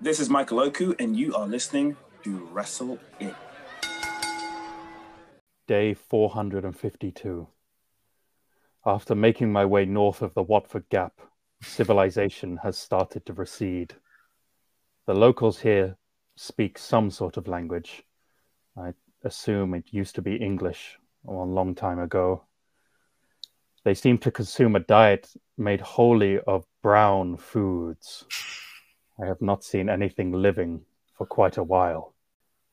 [0.00, 3.34] This is Michael Oku, and you are listening to Wrestle In.
[5.68, 7.46] Day 452.
[8.84, 11.20] After making my way north of the Watford Gap,
[11.62, 13.94] civilization has started to recede.
[15.06, 15.96] The locals here
[16.36, 18.02] speak some sort of language.
[18.76, 22.44] I assume it used to be English a long time ago.
[23.84, 28.24] They seem to consume a diet made wholly of brown foods.
[29.20, 32.14] I have not seen anything living for quite a while.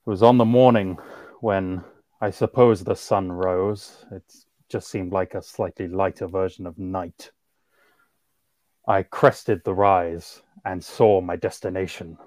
[0.05, 0.97] It was on the morning
[1.39, 1.83] when
[2.20, 4.05] I suppose the sun rose.
[4.11, 4.23] It
[4.69, 7.31] just seemed like a slightly lighter version of night.
[8.88, 12.17] I crested the rise and saw my destination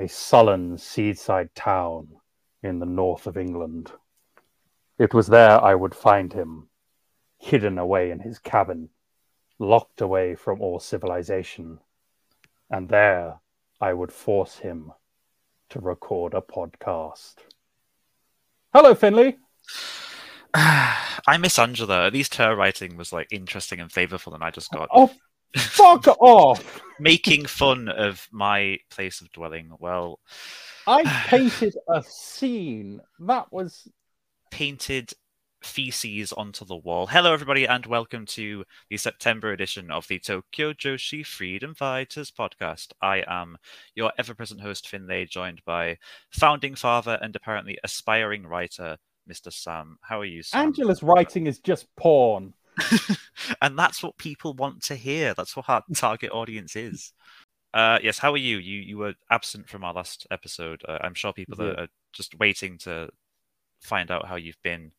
[0.00, 2.08] a sullen seaside town
[2.62, 3.92] in the north of England.
[4.98, 6.70] It was there I would find him,
[7.36, 8.88] hidden away in his cabin,
[9.58, 11.80] locked away from all civilization.
[12.70, 13.40] And there
[13.80, 14.92] I would force him
[15.70, 17.34] to record a podcast.
[18.72, 19.36] Hello, Finlay.
[20.54, 22.06] I miss Angela.
[22.06, 25.10] At least her writing was like interesting and flavorful, and I just got Oh,
[25.56, 26.80] fuck off!
[26.98, 29.70] making fun of my place of dwelling.
[29.78, 30.20] Well,
[30.86, 33.00] I painted a scene.
[33.20, 33.88] That was
[34.50, 35.12] painted
[35.62, 37.06] feces onto the wall.
[37.06, 42.92] Hello, everybody, and welcome to the September edition of the Tokyo Joshi Freedom Fighters podcast.
[43.02, 43.56] I am
[43.94, 45.98] your ever present host, Finlay, joined by
[46.30, 48.96] founding father and apparently aspiring writer,
[49.30, 49.52] Mr.
[49.52, 49.98] Sam.
[50.02, 50.66] How are you, Sam?
[50.68, 52.54] Angela's writing is just porn.
[53.62, 55.34] and that's what people want to hear.
[55.34, 57.12] That's what our target audience is.
[57.74, 58.56] Uh, yes, how are you?
[58.58, 60.82] You you were absent from our last episode.
[60.88, 61.72] Uh, I'm sure people Yeah.
[61.72, 63.10] are, are just waiting to
[63.80, 64.90] find out how you've been,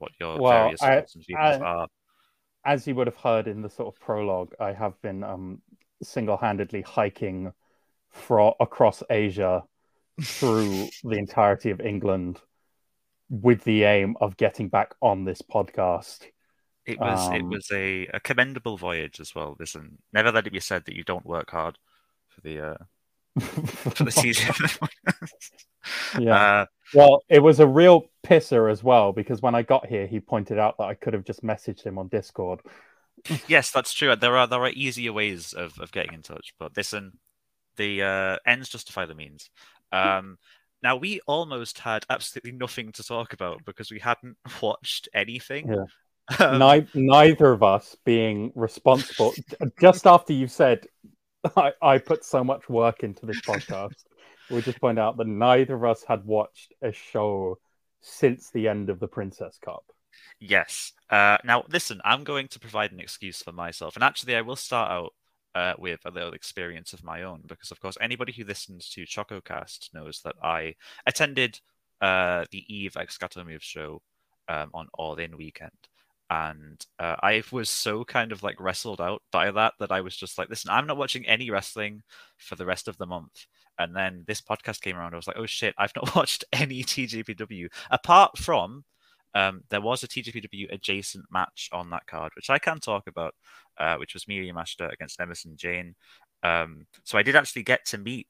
[0.00, 1.88] what your Well, various I- thoughts and feelings I- are.
[2.64, 5.62] As you would have heard in the sort of prologue, I have been um,
[6.02, 7.52] single-handedly hiking
[8.10, 9.62] fro- across Asia
[10.22, 12.38] through the entirety of England
[13.30, 16.26] with the aim of getting back on this podcast.
[16.84, 19.56] It was it um, was a, a commendable voyage as well.
[19.58, 21.78] Listen, never let it be said that you don't work hard
[22.28, 22.76] for the uh,
[23.40, 24.52] for the season.
[26.18, 26.34] yeah.
[26.62, 30.20] uh, Well, it was a real pisser as well because when I got here, he
[30.20, 32.60] pointed out that I could have just messaged him on Discord.
[33.48, 34.14] yes, that's true.
[34.16, 37.18] There are there are easier ways of, of getting in touch, but listen,
[37.76, 39.50] the uh, ends justify the means.
[39.92, 40.38] Um,
[40.82, 45.68] now we almost had absolutely nothing to talk about because we hadn't watched anything.
[45.68, 45.84] Yeah.
[46.38, 49.34] Um, Nei- neither of us being responsible.
[49.80, 50.86] just after you said
[51.56, 54.04] I, I put so much work into this podcast,
[54.50, 57.58] we just point out that neither of us had watched a show
[58.00, 59.84] since the end of the Princess Cup.
[60.38, 60.92] Yes.
[61.10, 63.94] Uh, now, listen, I'm going to provide an excuse for myself.
[63.94, 65.14] And actually, I will start out
[65.54, 69.02] uh, with a little experience of my own, because, of course, anybody who listens to
[69.02, 70.74] ChocoCast knows that I
[71.06, 71.60] attended
[72.00, 74.02] uh, the Eve Excavator Move show
[74.48, 75.70] um, on All In weekend.
[76.30, 80.16] And uh, I was so kind of like wrestled out by that that I was
[80.16, 82.02] just like, listen, I'm not watching any wrestling
[82.38, 83.46] for the rest of the month.
[83.80, 85.14] And then this podcast came around.
[85.14, 88.84] I was like, oh shit, I've not watched any TJPW apart from
[89.34, 93.34] um, there was a TJPW adjacent match on that card, which I can talk about,
[93.78, 95.94] uh, which was Miyu Yamashita against Emersyn Jayne.
[96.42, 98.26] Um, so I did actually get to meet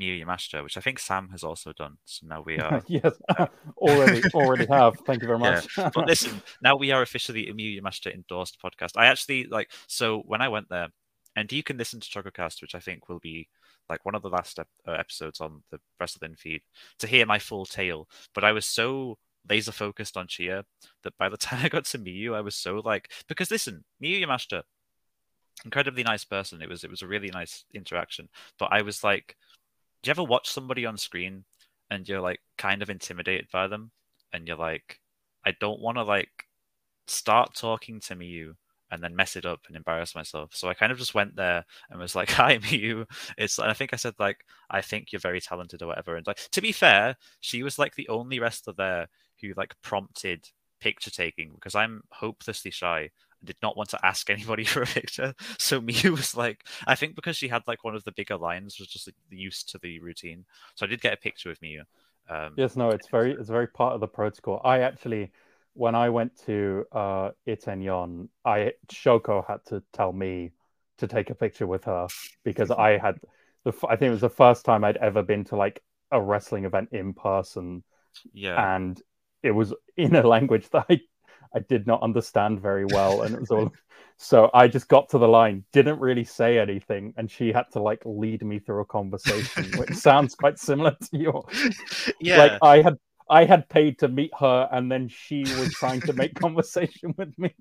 [0.00, 1.96] Miyu Yamashita, which I think Sam has also done.
[2.04, 2.82] So now we are.
[2.86, 3.14] yes,
[3.78, 4.98] already already have.
[5.06, 5.92] Thank you very Yeah, much.
[5.94, 8.92] but listen, now we are officially a Miyu Yamashita endorsed podcast.
[8.96, 10.88] I actually like so when I went there,
[11.34, 13.48] and you can listen to ChocoCast, which I think will be
[13.92, 16.62] like one of the last ep- uh, episodes on the WrestleInn feed
[16.98, 18.08] to hear my full tale.
[18.34, 20.64] But I was so laser focused on Chia
[21.04, 24.24] that by the time I got to Miyu, I was so like because listen, Miyu
[24.24, 24.62] Yamashita,
[25.64, 26.62] incredibly nice person.
[26.62, 28.28] It was it was a really nice interaction.
[28.58, 29.36] But I was like,
[30.02, 31.44] do you ever watch somebody on screen
[31.90, 33.90] and you're like kind of intimidated by them,
[34.32, 34.98] and you're like,
[35.44, 36.46] I don't want to like
[37.06, 38.54] start talking to Miyu
[38.92, 40.50] and then mess it up and embarrass myself.
[40.54, 43.06] So I kind of just went there and was like, "Hi, Miyu."
[43.38, 46.16] It's and I think I said like, "I think you're very talented" or whatever.
[46.16, 49.08] And like to be fair, she was like the only wrestler there
[49.40, 50.48] who like prompted
[50.80, 53.10] picture taking because I'm hopelessly shy
[53.40, 55.34] and did not want to ask anybody for a picture.
[55.58, 58.78] So Miyu was like, I think because she had like one of the bigger lines
[58.78, 60.44] was just like, used to the routine.
[60.74, 61.82] So I did get a picture with Miyu.
[62.28, 64.60] Um, Yes, no, it's very it's very part of the protocol.
[64.64, 65.32] I actually,
[65.74, 70.52] when I went to uh, Itenyon, I Shoko had to tell me
[70.98, 72.06] to take a picture with her
[72.44, 73.18] because I had
[73.64, 76.64] the I think it was the first time I'd ever been to like a wrestling
[76.64, 77.82] event in person,
[78.32, 78.76] yeah.
[78.76, 79.00] and
[79.42, 81.00] it was in a language that I
[81.54, 83.72] I did not understand very well, and it was all.
[84.18, 87.82] So I just got to the line, didn't really say anything, and she had to
[87.82, 91.44] like lead me through a conversation, which sounds quite similar to your.
[92.20, 92.36] Yeah.
[92.38, 92.98] Like I had
[93.32, 97.36] I had paid to meet her, and then she was trying to make conversation with
[97.38, 97.54] me.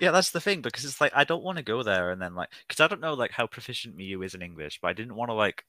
[0.00, 2.34] yeah, that's the thing because it's like I don't want to go there and then
[2.34, 5.14] like because I don't know like how proficient Miyu is in English, but I didn't
[5.14, 5.64] want to like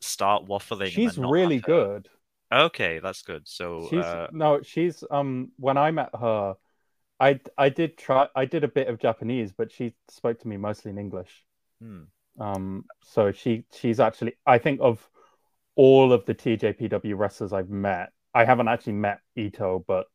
[0.00, 0.90] start waffling.
[0.90, 2.08] She's really good.
[2.52, 3.46] Okay, that's good.
[3.46, 5.52] So She's uh, no, she's um.
[5.56, 6.56] When I met her,
[7.20, 8.26] I I did try.
[8.34, 11.44] I did a bit of Japanese, but she spoke to me mostly in English.
[11.80, 12.02] hmm.
[12.40, 12.86] Um.
[13.04, 15.08] So she she's actually I think of
[15.76, 18.10] all of the TJPW wrestlers I've met.
[18.34, 20.06] I haven't actually met Ito, but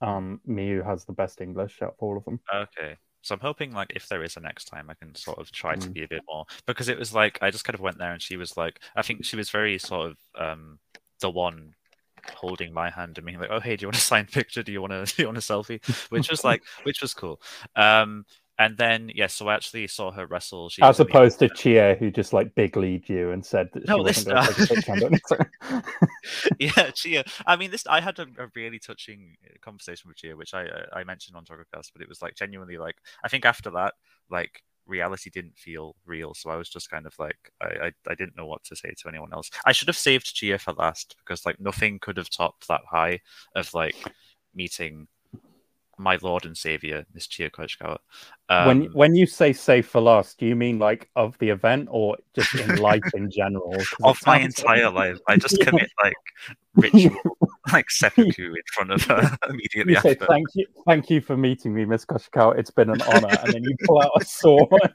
[0.00, 2.40] um, Miyu has the best English out of all of them.
[2.52, 2.96] Okay.
[3.22, 5.76] So I'm hoping like if there is a next time I can sort of try
[5.76, 5.92] to Mm.
[5.92, 8.20] be a bit more because it was like I just kind of went there and
[8.20, 10.78] she was like I think she was very sort of um
[11.20, 11.74] the one
[12.34, 14.62] holding my hand and being like, Oh hey, do you want a signed picture?
[14.64, 15.80] Do you want a do you want a selfie?
[16.10, 17.40] Which was like which was cool.
[17.76, 18.24] Um
[18.58, 20.68] and then yeah, so I actually saw her wrestle.
[20.68, 23.44] She As was in the- opposed to Chia, who just like big lead you and
[23.44, 25.50] said that she No, wasn't this- going to take picture.
[26.58, 27.24] yeah, Chia.
[27.46, 30.66] I mean, this I had a, a really touching uh, conversation with Chia, which I
[30.66, 33.94] uh, I mentioned on ChocoCast, but it was like genuinely like I think after that,
[34.30, 38.14] like reality didn't feel real, so I was just kind of like I I, I
[38.14, 39.50] didn't know what to say to anyone else.
[39.64, 43.20] I should have saved Chia for last because like nothing could have topped that high
[43.56, 43.96] of like
[44.54, 45.08] meeting
[45.98, 47.98] my lord and savior, Miss Chia Koshikawa.
[48.52, 51.88] Um, when when you say safe for last, do you mean like of the event
[51.90, 53.74] or just in life in general?
[54.04, 56.14] of my entire life, I just commit like
[56.74, 57.16] ritual,
[57.72, 60.26] like seppuku in front of her immediately You say after.
[60.26, 62.58] thank you, thank you for meeting me, Miss Koshikawa.
[62.58, 64.92] It's been an honor, and then you pull out a sword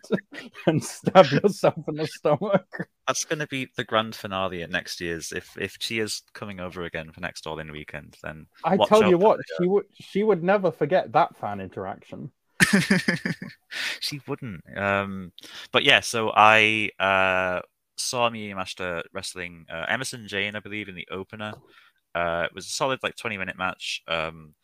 [0.67, 2.87] and stab yourself in the stomach.
[3.07, 5.31] That's going to be the grand finale at next year's.
[5.31, 9.09] If if she is coming over again for next All In weekend, then I tell
[9.09, 12.31] you what, she would she would never forget that fan interaction.
[13.99, 14.61] she wouldn't.
[14.77, 15.31] Um,
[15.71, 17.61] but yeah, so I uh,
[17.97, 21.53] saw Miyu Yamashita wrestling uh, Emersyn Jayne, I believe, in the opener.
[22.15, 24.01] Uh, it was a solid like twenty minute match.
[24.07, 24.55] Um,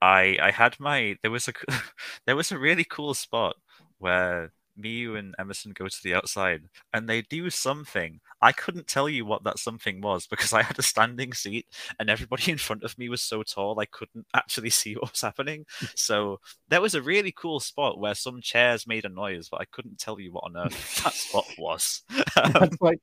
[0.00, 1.52] I I had my there was a
[2.26, 3.56] there was a really cool spot
[3.98, 8.20] where Miyu and Emersyn go to the outside and they do something.
[8.42, 11.66] I couldn't tell you what that something was because I had a standing seat
[11.98, 15.20] and everybody in front of me was so tall I couldn't actually see what was
[15.20, 15.66] happening.
[15.94, 19.66] So there was a really cool spot where some chairs made a noise, but I
[19.66, 22.02] couldn't tell you what on earth that spot was.
[22.36, 23.00] Um, That's like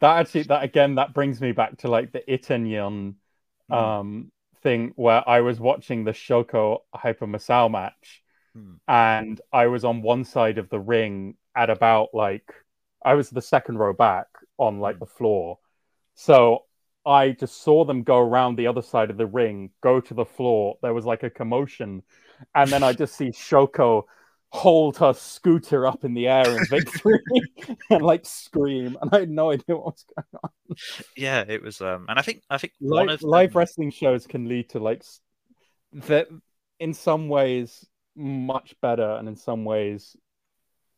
[0.00, 3.14] that actually that again that brings me back to like the Itenyon
[3.68, 3.92] Hmm.
[3.92, 4.32] um
[4.62, 8.22] thing where I was watching the Shoko Hyper Misao match
[8.54, 8.74] Hmm.
[8.88, 12.52] and I was on one side of the ring at about like
[13.04, 14.28] I was the second row back
[14.62, 15.00] on like Hmm.
[15.00, 15.58] the floor.
[16.14, 16.64] So
[17.06, 20.24] I just saw them go around the other side of the ring, go to the
[20.24, 20.78] floor.
[20.82, 22.02] There was like a commotion.
[22.54, 24.04] And then I just see Shoko
[24.50, 27.20] hold her scooter up in the air in victory
[27.90, 28.98] and like scream.
[29.00, 30.50] And I had no idea what was going on.
[31.16, 34.48] yeah, it was um and I think I think Live, of live wrestling shows can
[34.48, 35.04] lead to like
[36.06, 36.28] that
[36.80, 37.86] in some ways
[38.16, 40.16] much better and in some ways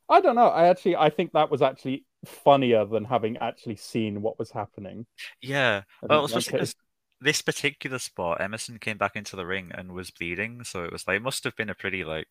[0.09, 0.49] I don't know.
[0.49, 5.07] I actually I think that was actually funnier than having actually seen what was happening.
[5.41, 5.83] Yeah.
[6.09, 6.55] Well, especially.
[6.55, 6.75] 'cause
[7.21, 11.07] this particular spot, Emersyn came back into the ring and was bleeding, so it was
[11.07, 12.27] like it must have been a pretty like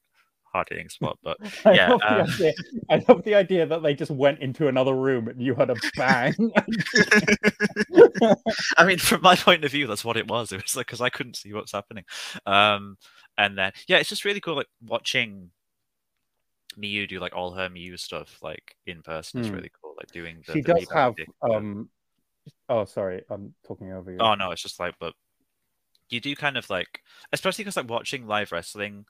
[0.54, 1.18] hard hitting spot.
[1.24, 2.54] But I yeah, love the um, idea.
[2.90, 5.75] I love the idea that they just went into another room and you had a
[5.95, 6.51] bang.
[8.78, 10.52] I mean, from my point of view, that's what it was.
[10.52, 12.06] It was like because I couldn't see what's happening.
[12.45, 12.97] Um,
[13.38, 15.52] and then yeah, it's just really cool, like watching
[16.78, 19.52] Miyu do like all her Miyu stuff like in person is Hmm.
[19.52, 19.82] really cool.
[19.97, 21.90] Like doing the she the does have the- um
[22.69, 24.19] oh sorry, I'm talking over you.
[24.19, 25.14] Oh no, it's just like, but
[26.09, 27.02] you do kind of like,
[27.33, 29.06] especially because like watching live wrestling.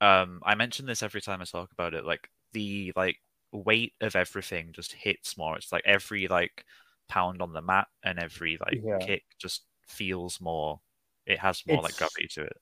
[0.00, 2.04] Um, I mention this every time I talk about it.
[2.06, 3.18] Like the like
[3.52, 5.56] weight of everything just hits more.
[5.56, 6.64] It's like every like
[7.08, 8.98] pound on the mat and every like Yeah.
[9.00, 10.80] kick just feels more.
[11.26, 12.56] It has more like gravity to it.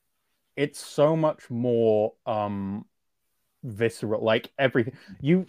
[0.55, 2.85] it's so much more um
[3.63, 5.47] visceral like everything you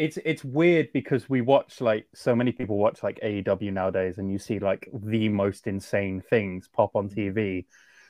[0.00, 4.32] it's it's weird because we watch like so many people watch like AEW nowadays and
[4.32, 7.66] you see like the most insane things pop on TV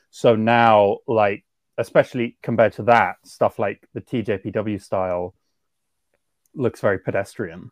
[0.09, 1.43] so now like
[1.77, 5.35] especially compared to that stuff like the TJPW style
[6.55, 7.71] looks very pedestrian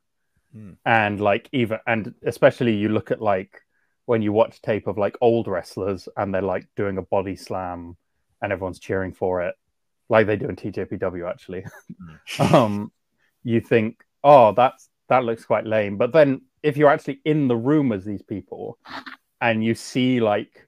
[0.51, 0.71] Hmm.
[0.83, 3.61] and like even and especially you look at like
[4.05, 7.95] when you watch tape of like old wrestlers and they're like doing a body slam
[8.41, 9.53] and everyone's cheering for it,
[10.09, 11.63] like they do in TJPW actually.
[12.39, 12.91] um,
[13.43, 15.97] you think, oh, that's that looks quite lame.
[15.97, 18.77] But then if you're actually in the room as these people
[19.41, 20.67] and you see like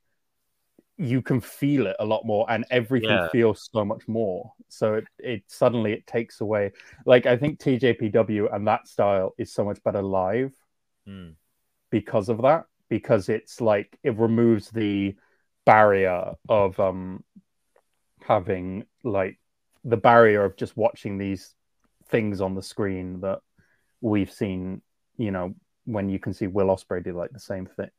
[0.98, 3.28] you can feel it a lot more and everything Yeah.
[3.32, 6.72] feels so much more so it, it suddenly it takes away
[7.06, 10.52] like i think tjpw and that style is so much better live
[11.08, 11.36] Mm.
[11.90, 15.16] because of that because it's like it removes the
[15.66, 17.24] barrier of um
[18.22, 19.40] having like
[19.84, 21.56] the barrier of just watching these
[22.12, 23.40] things on the screen that
[24.02, 24.82] we've seen
[25.18, 25.54] you know
[25.86, 27.90] when you can see will Ospreay do like the same thing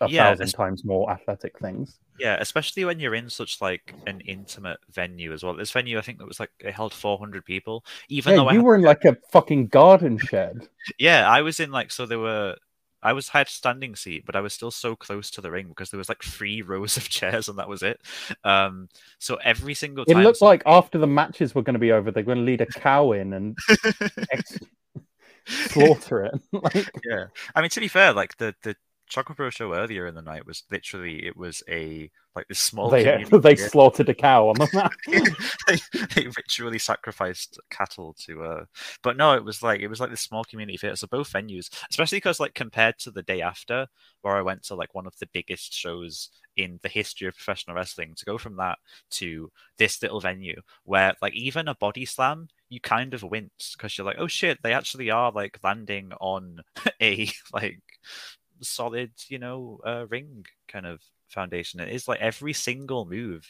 [0.00, 3.94] a Yeah, thousand es- times more athletic things Yeah, especially when you're in such like
[4.06, 5.54] an intimate venue as well.
[5.56, 7.84] This venue, I think, that was like it held 400 people.
[8.08, 10.68] Even yeah though I you had- were in like a fucking garden shed
[10.98, 12.56] yeah, I was in like so there were.
[13.02, 15.90] I was had standing seat, but I was still so close to the ring because
[15.90, 18.00] there was like three rows of chairs and that was it.
[18.44, 21.80] Um, so every single it time, looked some- like after the matches were going to
[21.80, 23.56] be over they're going to lead a cow in and
[24.30, 24.58] ex-
[25.46, 27.24] slaughter it like yeah.
[27.54, 28.76] I mean, to be fair, like the the
[29.08, 32.88] Choco Pro show earlier in the night was literally it was a like this small
[32.88, 34.90] they, they slaughtered a cow on the mat
[35.66, 38.64] they, they ritually sacrificed cattle to uh
[39.02, 41.68] but no it was like it was like this small community theater so both venues
[41.90, 43.86] especially because like compared to the day after
[44.22, 47.76] where i went to like one of the biggest shows in the history of professional
[47.76, 48.78] wrestling to go from that
[49.10, 53.96] to this little venue where like even a body slam you kind of wince because
[53.96, 56.60] you're like oh shit they actually are like landing on
[57.02, 57.80] a like
[58.62, 63.46] solid you know uh, ring kind of foundation it is like every single move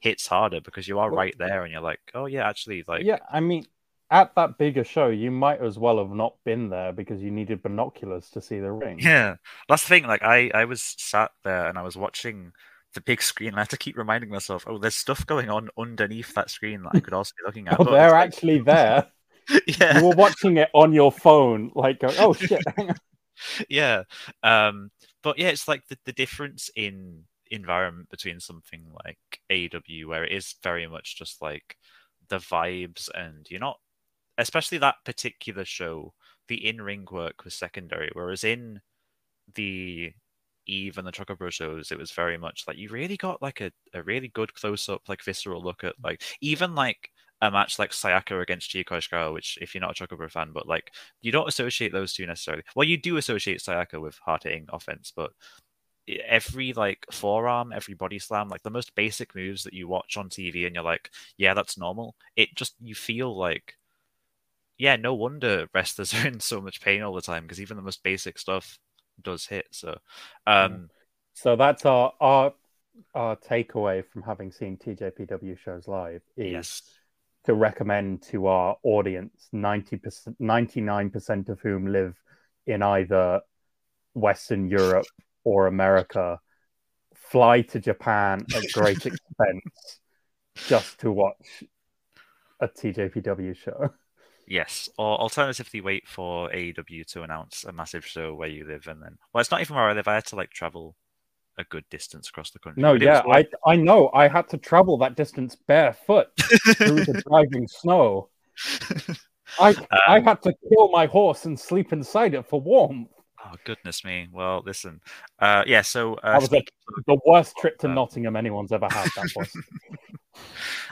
[0.00, 3.18] hits harder because you are right there and you're like oh yeah actually like yeah,
[3.30, 3.66] I mean,
[4.10, 7.62] at that bigger show, you might as well have not been there because you needed
[7.62, 8.98] binoculars to see the ring.
[8.98, 9.36] Yeah,
[9.68, 10.04] that's the thing.
[10.04, 12.52] Like I, I was sat there and I was watching
[12.94, 13.50] the big screen.
[13.50, 16.82] And I had to keep reminding myself, oh, there's stuff going on underneath that screen
[16.82, 17.74] that I could also be looking at.
[17.80, 19.06] Oh, But they're like- actually there.
[19.78, 22.62] yeah, You were watching it on your phone, like, going, oh shit.
[23.68, 24.04] yeah.
[24.42, 24.90] Um,
[25.22, 29.18] but yeah, it's like the, the difference in environment between something like
[29.50, 31.76] AEW, where it is very much just like
[32.28, 33.78] the vibes, and you're not,
[34.38, 36.14] especially that particular show,
[36.48, 38.80] the in ring work was secondary, whereas in
[39.54, 40.12] the
[40.66, 43.60] Eve and the Choco Pro shows, it was very much like you really got like
[43.60, 47.10] a, a really good close up, like visceral look at like even like
[47.42, 50.66] a match like Sayaka against Ishikawa, which if you're not a Choco Pro fan, but
[50.68, 50.92] like
[51.22, 52.64] you don't associate those two necessarily.
[52.76, 55.32] Well, you do associate Sayaka with hard hitting offense, but
[56.28, 60.28] every like forearm, every body slam, like the most basic moves that you watch on
[60.28, 62.14] TV, and you're like, yeah, that's normal.
[62.36, 63.76] It just you feel like,
[64.78, 67.82] yeah, no wonder wrestlers are in so much pain all the time because even the
[67.82, 68.78] most basic stuff
[69.22, 69.66] does hit.
[69.70, 69.98] So,
[70.46, 70.90] um,
[71.34, 72.52] So that's our our
[73.14, 76.82] our takeaway from having seen TJPW shows live is yes,
[77.44, 82.14] to recommend to our audience 90% 99% of whom live
[82.66, 83.40] in either
[84.14, 85.06] Western Europe
[85.44, 86.38] or America
[87.14, 90.00] fly to Japan at great expense
[90.54, 91.64] just to watch
[92.60, 93.90] a TJPW show.
[94.46, 99.02] yes, or alternatively, wait for AEW to announce a massive show where you live, and
[99.02, 100.08] then well, it's not even where I live.
[100.08, 100.96] I had to like travel
[101.60, 102.80] a good distance across the country.
[102.82, 104.10] No, but yeah, I I know.
[104.14, 106.28] I had to travel that distance barefoot
[106.84, 108.30] through the driving snow.
[109.58, 109.76] I
[110.06, 113.10] I Um, had to kill my horse and sleep inside it for warmth.
[113.46, 114.28] Oh goodness me!
[114.30, 115.00] Well, listen,
[115.38, 115.82] uh, yeah.
[115.82, 116.50] So uh, That was
[117.06, 119.08] the worst trip to Uh, Nottingham anyone's ever had.
[119.16, 119.48] That was.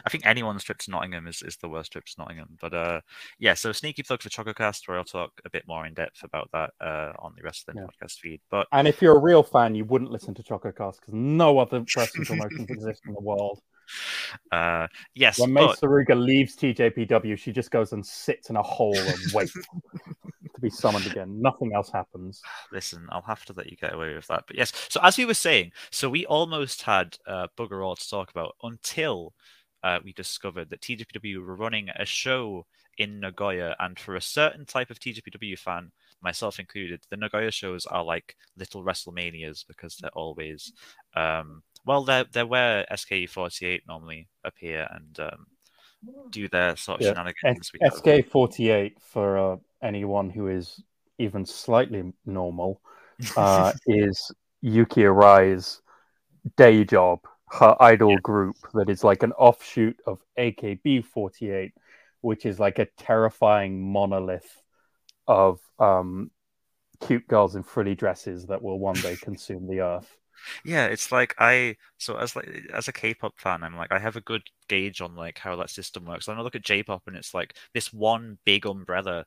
[0.05, 2.57] I think anyone's trip to Nottingham is, is the worst trip to Nottingham.
[2.61, 3.00] But uh,
[3.38, 6.49] yeah, so sneaky plug for ChocoCast, where I'll talk a bit more in depth about
[6.52, 8.07] that uh, on the rest Wrestling Yeah.
[8.07, 8.40] podcast feed.
[8.50, 11.85] But and if you're a real fan, you wouldn't listen to ChocoCast because no other
[11.97, 13.61] wrestling promotions exist in the world.
[14.52, 18.62] uh, yes, When May but Saruga leaves TJPW, she just goes and sits in a
[18.62, 19.55] hole and waits
[20.59, 21.41] to be summoned again.
[21.41, 22.43] Nothing else happens.
[22.73, 24.45] listen, I'll have to let you get away with that.
[24.47, 28.09] But yes, so as we were saying, so we almost had uh, bugger all to
[28.09, 29.35] talk about until
[29.83, 32.67] uh, we discovered that TJPW were running a show
[32.99, 37.87] in Nagoya, and for a certain type of TJPW fan, myself included, the Nagoya shows
[37.87, 40.73] are like little WrestleManias because they're always,
[41.15, 45.47] um, well, they're they're where SKE48 normally appear and um,
[46.31, 47.71] do their sort of Yeah, shenanigans.
[47.73, 50.83] We SKE48 for uh, anyone who is
[51.19, 52.81] even slightly normal
[53.37, 55.81] uh, is Yuki Arai's
[56.57, 58.19] day job, her idol Yeah.
[58.19, 61.73] group that is like an offshoot of AKB48,
[62.21, 64.62] which is like a terrifying monolith
[65.26, 66.31] of um,
[67.00, 70.17] cute girls in frilly dresses that will one day consume the earth.
[70.64, 74.16] Yeah, it's like I so as like as a K-pop fan, I'm like I have
[74.16, 76.28] a good gauge on like how that system works.
[76.28, 79.25] And I look at J-pop and it's like this one big umbrella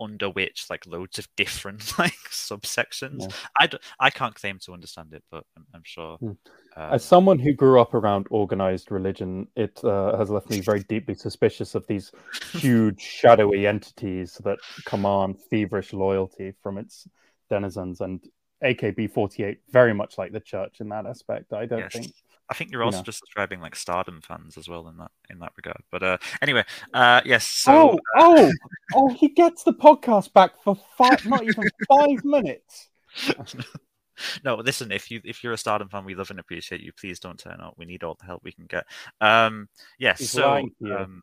[0.00, 3.20] under which like loads of different like subsections.
[3.20, 3.28] Yeah.
[3.58, 6.18] I d- I can't claim to understand it, but I'm, I'm sure.
[6.20, 6.36] Um,
[6.76, 11.14] As someone who grew up around organized religion, it uh, has left me very deeply
[11.14, 12.10] suspicious of these
[12.52, 17.06] huge shadowy entities that command feverish loyalty from its
[17.48, 18.00] denizens.
[18.00, 18.20] And
[18.64, 21.52] AKB48, very much like the church in that aspect.
[21.52, 21.92] I don't Yes.
[21.92, 22.12] think.
[22.50, 25.38] I think you're you also just describing like Stardom fans as well in that in
[25.38, 25.82] that regard.
[25.90, 27.46] But uh, anyway, uh, yes.
[27.46, 28.52] So oh, oh,
[28.94, 29.08] oh!
[29.08, 32.90] He gets the podcast back for five, not even five minutes.
[34.44, 34.92] no, listen.
[34.92, 36.92] If you if you're a Stardom fan, we love and appreciate you.
[36.92, 37.78] Please don't turn out.
[37.78, 38.84] We need all the help we can get.
[39.22, 39.68] Um,
[39.98, 40.18] yes.
[40.18, 40.96] He's so lying to you.
[40.96, 41.22] um,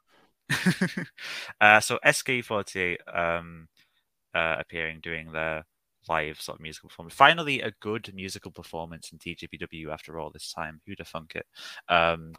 [1.61, 3.67] uh, so SKE48 um,
[4.33, 5.65] uh, appearing doing their
[6.09, 7.13] live sort of musical performance.
[7.15, 10.81] Finally, a good musical performance in TJPW after all this time.
[10.85, 11.45] Who'd have thunk it?
[11.87, 12.33] Um,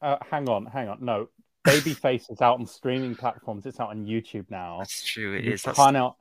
[0.00, 0.98] Uh, hang on, hang on.
[1.04, 1.28] No,
[1.64, 3.66] Babyface is out on streaming platforms.
[3.66, 4.78] It's out on YouTube now.
[4.80, 5.34] that's true.
[5.34, 5.62] It you is.
[5.62, 6.16] That's, cannot.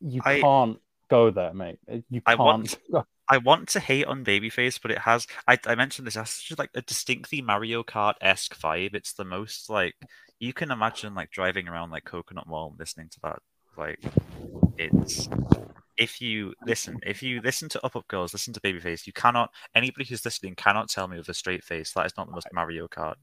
[0.00, 0.78] You I- can't
[1.08, 1.78] go there, mate.
[2.10, 2.38] You I can't.
[2.90, 5.26] want- I want to hate on Babyface, but it has.
[5.48, 6.14] I, I mentioned this.
[6.14, 8.94] It has such like a distinctly Mario Kart esque vibe.
[8.94, 9.96] It's the most like
[10.38, 13.38] you can imagine like driving around like Coconut Mall and listening to that.
[13.76, 14.00] Like
[14.78, 15.28] it's
[15.96, 19.06] if you listen, if you listen to Up Up Girls, listen to Babyface.
[19.06, 19.50] You cannot.
[19.74, 22.48] Anybody who's listening cannot tell me with a straight face that is not the most
[22.52, 23.14] Mario Kart.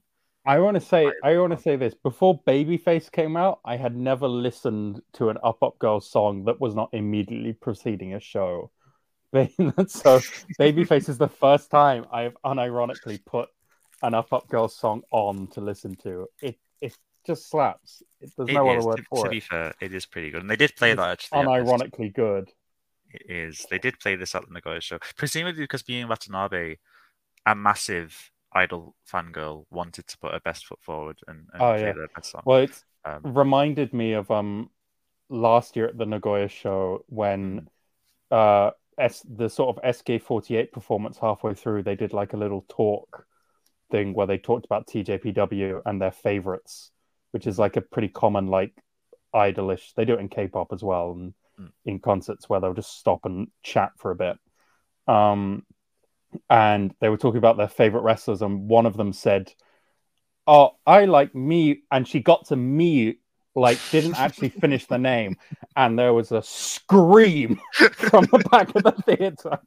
[0.46, 1.94] I want to say, I want to say this.
[1.94, 6.60] Before Babyface came out, I had never listened to an Up Up Girls song that
[6.60, 8.70] was not immediately preceding a show.
[9.32, 10.20] so
[10.60, 13.48] Babyface is the first time I have unironically put
[14.02, 16.26] an Up Up Girls song on to listen to.
[16.42, 16.96] It it
[17.26, 18.02] just slaps.
[18.24, 19.36] It, there's It no is, other word to, for to it.
[19.36, 21.34] be fair, it is pretty good, and they did play It's that actually.
[21.34, 22.52] Unironically good.
[23.10, 23.66] It is.
[23.70, 26.76] They did play this at the Nagoya show, presumably because being Watanabe,
[27.46, 31.92] a massive idol fangirl, wanted to put her best foot forward and, and Oh, play
[31.92, 31.92] yeah.
[31.92, 32.44] their best song.
[32.44, 34.70] Well, it's Um, reminded me of um
[35.30, 37.68] last year at the Nagoya show when
[38.30, 43.26] uh S the sort of SKE48 performance halfway through they did like a little talk
[43.90, 46.92] thing where they talked about TJPW and their favorites,
[47.34, 48.72] which is like a pretty common like
[49.34, 49.92] idolish.
[49.94, 51.70] They do it in K-pop as well and Mm.
[51.84, 54.36] in concerts where they'll just stop and chat for a bit.
[55.06, 55.64] Um
[56.50, 59.52] and they were talking about their favorite wrestlers and one of them said
[60.46, 63.18] oh, I like me, and she got to me,
[63.54, 65.36] like didn't actually finish the name,
[65.76, 67.60] and there was a scream
[67.92, 69.58] from the back of the theater,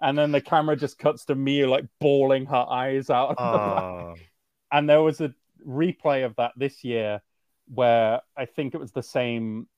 [0.00, 4.76] and then the camera just cuts to Miu like bawling her eyes out, of the
[4.76, 5.34] and there was a
[5.66, 7.20] replay of that this year
[7.66, 9.68] where I think it was the same.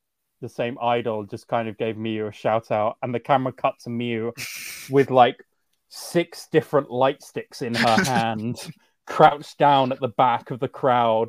[0.42, 3.74] The same idol just kind of gave Miu a shout out, and the camera cut
[3.84, 4.32] to Miu
[4.90, 5.42] with like
[5.88, 8.56] six different light sticks in her hand,
[9.06, 11.28] crouched down at the back of the crowd,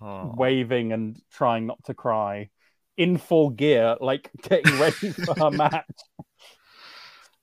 [0.00, 0.34] oh.
[0.36, 2.50] waving and trying not to cry,
[2.96, 5.86] in full gear, like getting ready for her match.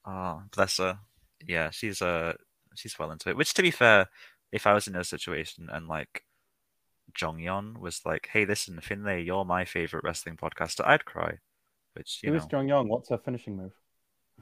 [0.06, 1.00] Oh, bless her.
[1.48, 2.34] Yeah, she's uh
[2.76, 3.38] she's well into it.
[3.38, 4.08] Which to be fair,
[4.52, 6.24] if I was in her situation and like
[7.18, 11.40] Jonghyun was like, Hey, listen, Finlay, you're my favorite wrestling podcaster, I'd cry.
[11.94, 12.88] Which, you Who know, is Jong Young?
[12.88, 13.74] What's her finishing move?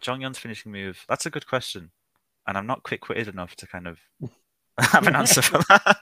[0.02, 1.92] Jonghyun's finishing move, that's a good question.
[2.48, 4.00] And I'm not quick witted enough to kind of
[4.80, 5.98] have an answer for that.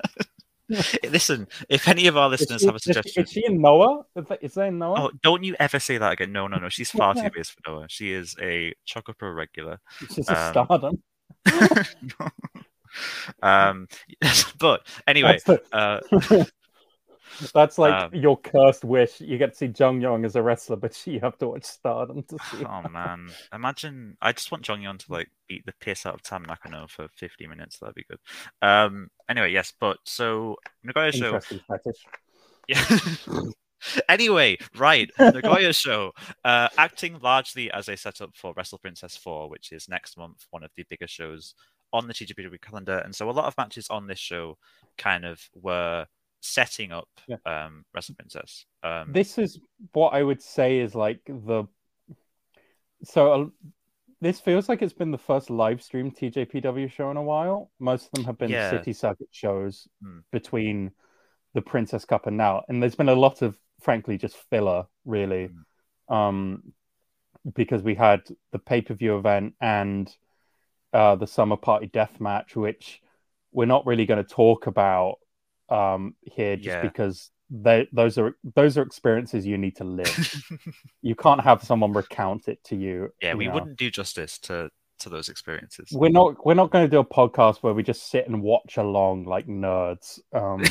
[1.09, 3.23] listen, if any of our listeners she, have a is she- suggestion.
[3.23, 4.03] is she in Noah?
[4.15, 5.05] Is that, in Noah?
[5.05, 6.31] Oh, don't you ever say that again.
[6.31, 6.69] No, no, no.
[6.69, 7.85] She's far too big for Noah.
[7.87, 9.79] She is a Choco Pro regular.
[9.99, 11.03] She's just a um, stardom.
[13.43, 13.87] um,
[14.59, 15.39] but anyway,
[15.71, 15.99] uh,
[17.53, 19.21] that's like um, your cursed wish.
[19.21, 22.23] You get to see Jung Yong as a wrestler, but you have to watch Stardom
[22.23, 22.65] to see.
[22.65, 24.17] oh man, imagine.
[24.21, 27.07] I just want Jung Yong to like beat the piss out of Tam Nakano for
[27.07, 27.79] 50 minutes.
[27.79, 28.19] That'd be good.
[28.61, 31.39] Um, anyway, yes, but so Nagoya show.
[32.67, 32.83] Yeah.
[34.09, 36.13] anyway, right, Nagoya show.
[36.43, 40.63] Uh, acting largely as a setup for Wrestle Princess 4, which is next month, one
[40.63, 41.53] of the bigger shows
[41.93, 42.97] on the TJPW calendar.
[42.99, 44.57] And so a lot of matches on this show
[44.97, 46.07] kind of were
[46.45, 47.37] setting up Yeah.
[47.45, 48.65] um, Wrestle Princess.
[48.83, 49.59] Um, this is
[49.93, 51.65] what I would say is like the
[53.03, 53.45] so uh,
[54.21, 57.69] this feels like it's been the first live stream TJPW show in a while.
[57.79, 58.69] Most of them have been Yeah.
[58.69, 60.19] city circuit shows Hmm.
[60.31, 60.91] between
[61.53, 65.49] the Princess Cup and now, and there's been a lot of frankly just filler, really,
[66.09, 66.73] um,
[67.53, 70.13] because we had the pay per view event and
[70.93, 73.01] uh, the summer party death match, which
[73.51, 75.15] we're not really going to talk about
[75.69, 76.81] um, here, just Yeah.
[76.81, 80.43] because they, those are those are experiences you need to live.
[81.01, 83.09] you can't have someone recount it to you.
[83.21, 83.53] yeah, you we know.
[83.53, 85.89] wouldn't do justice to to those experiences.
[85.91, 86.43] We're not.
[86.45, 89.45] We're not going to do a podcast where we just sit and watch along like
[89.45, 90.19] nerds.
[90.33, 90.63] Um,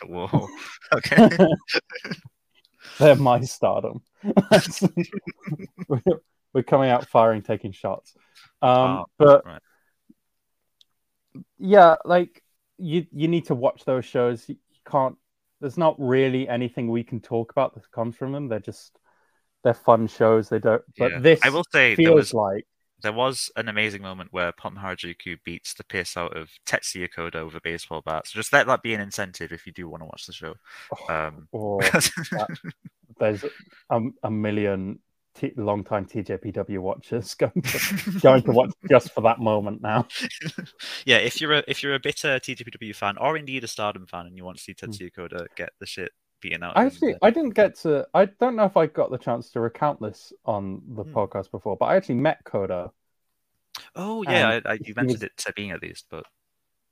[0.08, 0.48] Whoa.
[0.94, 1.28] Okay.
[2.98, 4.00] they're my stardom.
[5.88, 8.14] we're, coming out firing, taking shots.
[8.62, 9.62] Um, Oh, but right.
[11.58, 12.42] yeah, like
[12.78, 14.48] you you need to watch those shows.
[14.48, 14.56] You
[14.88, 15.16] can't.
[15.60, 18.48] There's not really anything we can talk about that comes from them.
[18.48, 18.98] They're just
[19.64, 20.48] they're fun shows.
[20.48, 20.82] They don't.
[20.98, 21.18] But Yeah.
[21.18, 22.66] this I will say there feels was like
[23.02, 27.44] there was an amazing moment where Pom Harajuku beats the piss out of Tetsuya Koda
[27.44, 28.26] with a baseball bat.
[28.26, 30.54] So just let that be an incentive if you do want to watch the show.
[31.08, 31.80] Um, or
[33.18, 33.44] there's
[33.90, 35.00] a, a million
[35.36, 37.80] t- long-time TJPW watchers going to,
[38.22, 40.06] going to watch just for that moment now.
[41.06, 44.26] yeah, if you're a if you're a bitter TJPW fan or indeed a Stardom fan
[44.26, 44.90] and you want to see Hmm.
[44.90, 48.06] Tetsuya Koda get the shit beaten out, of I him, actually I didn't get to
[48.14, 51.12] I don't know if I got the chance to recount this on the Hmm.
[51.14, 52.92] podcast before, but I actually met Koda.
[53.94, 56.24] oh yeah, I, I, you mentioned was- it to being at least, but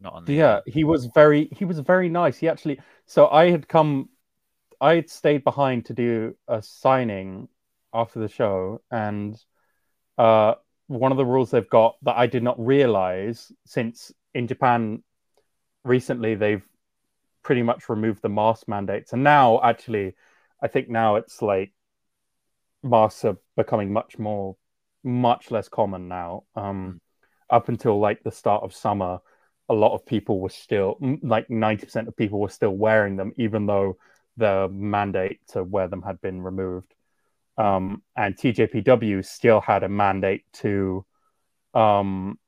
[0.01, 2.39] not on the Yeah, he was very he was very nice.
[2.39, 4.09] He actually so I had come
[4.81, 7.49] I had stayed behind to do a signing
[7.95, 9.37] after the show and
[10.19, 10.55] uh
[10.87, 15.03] one of the rules they've got that I did not realize since in Japan
[15.85, 16.63] recently they've
[17.43, 19.13] pretty much removed the mask mandates.
[19.13, 20.15] And now actually
[20.63, 21.73] I think now it's like
[22.83, 24.57] masks are becoming much more
[25.03, 26.45] much less common now.
[26.55, 27.01] Um
[27.51, 29.21] up until like the start of summer
[29.69, 33.67] a lot of people were still like 90% of people were still wearing them even
[33.67, 33.97] though
[34.37, 36.95] the mandate to wear them had been removed
[37.59, 41.05] um, and tjpw still had a mandate to
[41.75, 42.39] um,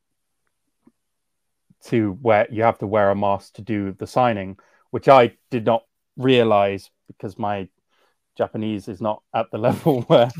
[1.84, 4.56] to wear you have to wear a mask to do the signing
[4.90, 5.84] which i did not
[6.16, 7.68] realize because my
[8.36, 10.30] japanese is not at the level where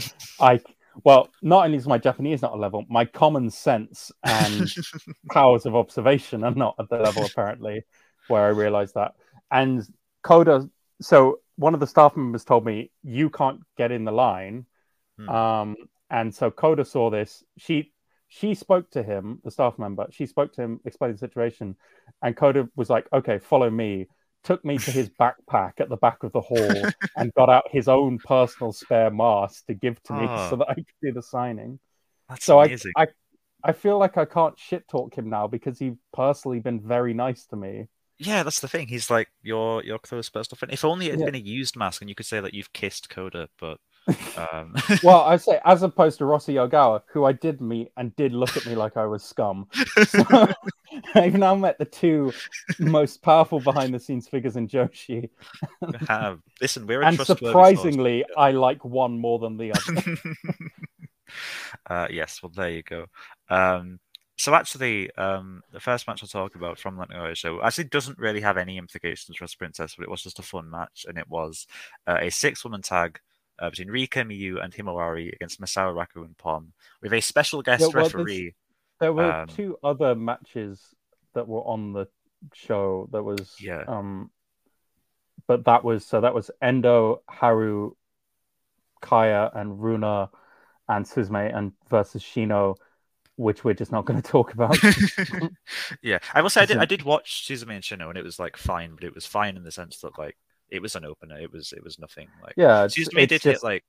[0.41, 0.61] i
[1.05, 4.73] well not only is my japanese not a level my common sense and
[5.31, 7.85] powers of observation are not at the level apparently
[8.29, 9.15] where I realized that.
[9.51, 9.87] And
[10.23, 10.69] Koda,
[11.01, 14.67] so one of the staff members told me you can't get in the line.
[15.19, 15.29] Hmm.
[15.29, 15.77] Um,
[16.11, 17.43] and so Koda saw this.
[17.59, 17.93] She
[18.29, 20.07] she spoke to him, the staff member.
[20.11, 21.77] She spoke to him, explained the situation,
[22.23, 24.07] and Koda was like, "Okay, follow me."
[24.45, 26.83] Took me to his backpack at the back of the hall
[27.17, 30.47] and got out his own personal spare mask to give to me Oh.
[30.51, 31.81] so that I could do the signing
[32.29, 32.77] That's so I.
[32.97, 33.07] I
[33.65, 37.47] I feel like I can't shit talk him now because he's personally been very nice
[37.47, 37.89] to me.
[38.19, 38.89] Yeah, that's the thing.
[38.89, 40.73] He's like your your close personal friend.
[40.73, 41.27] If only it had Yeah.
[41.27, 43.79] been a used mask and you could say that you've kissed Koda, but
[44.37, 48.33] um, Well, I say as opposed to Rossi Ogawa, who I did meet and did
[48.33, 49.69] look at me like I was scum.
[50.07, 50.25] So,
[51.15, 52.35] I've now met the two
[52.79, 55.31] most powerful behind the scenes figures in Joshi,
[56.09, 57.99] have listen, we're a and trustworthy source.
[57.99, 60.05] surprisingly, I like one more than the other.
[61.89, 63.07] uh, yes, well, there you go.
[63.49, 63.99] Um,
[64.37, 68.19] so actually, um, the first match I'll talk about from that Nagoya show actually doesn't
[68.19, 71.19] really have any implications for us Princess, but it was just a fun match, and
[71.19, 71.67] it was
[72.07, 73.19] uh, a six-woman tag
[73.59, 76.73] uh, between Rika, Miyu, and Himawari against Misao, Raku, and Pom,
[77.03, 78.55] with a special guest Yeah, well, referee.
[79.01, 80.95] There were Um, two other matches
[81.35, 82.07] that were on the
[82.55, 83.09] show.
[83.13, 83.85] That was Yeah.
[83.87, 84.31] um,
[85.47, 87.93] but that was so that was Endo, Haru,
[89.01, 90.31] Kaya, and Runa,
[90.89, 92.77] and Suzume, and versus Shino,
[93.37, 94.77] which we're just not going to talk about.
[96.03, 96.79] yeah, I will say I did.
[96.79, 99.57] I did watch Suzume and Shino, and it was like fine, but it was fine
[99.57, 100.37] in the sense that like
[100.71, 101.39] it was an opener.
[101.39, 102.55] It was it was nothing like.
[102.57, 103.85] yeah, Suzume did just hit like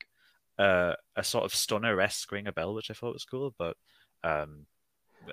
[0.60, 3.76] uh, a sort of stunner esque ring a bell, which I thought was cool, but
[4.24, 4.66] um,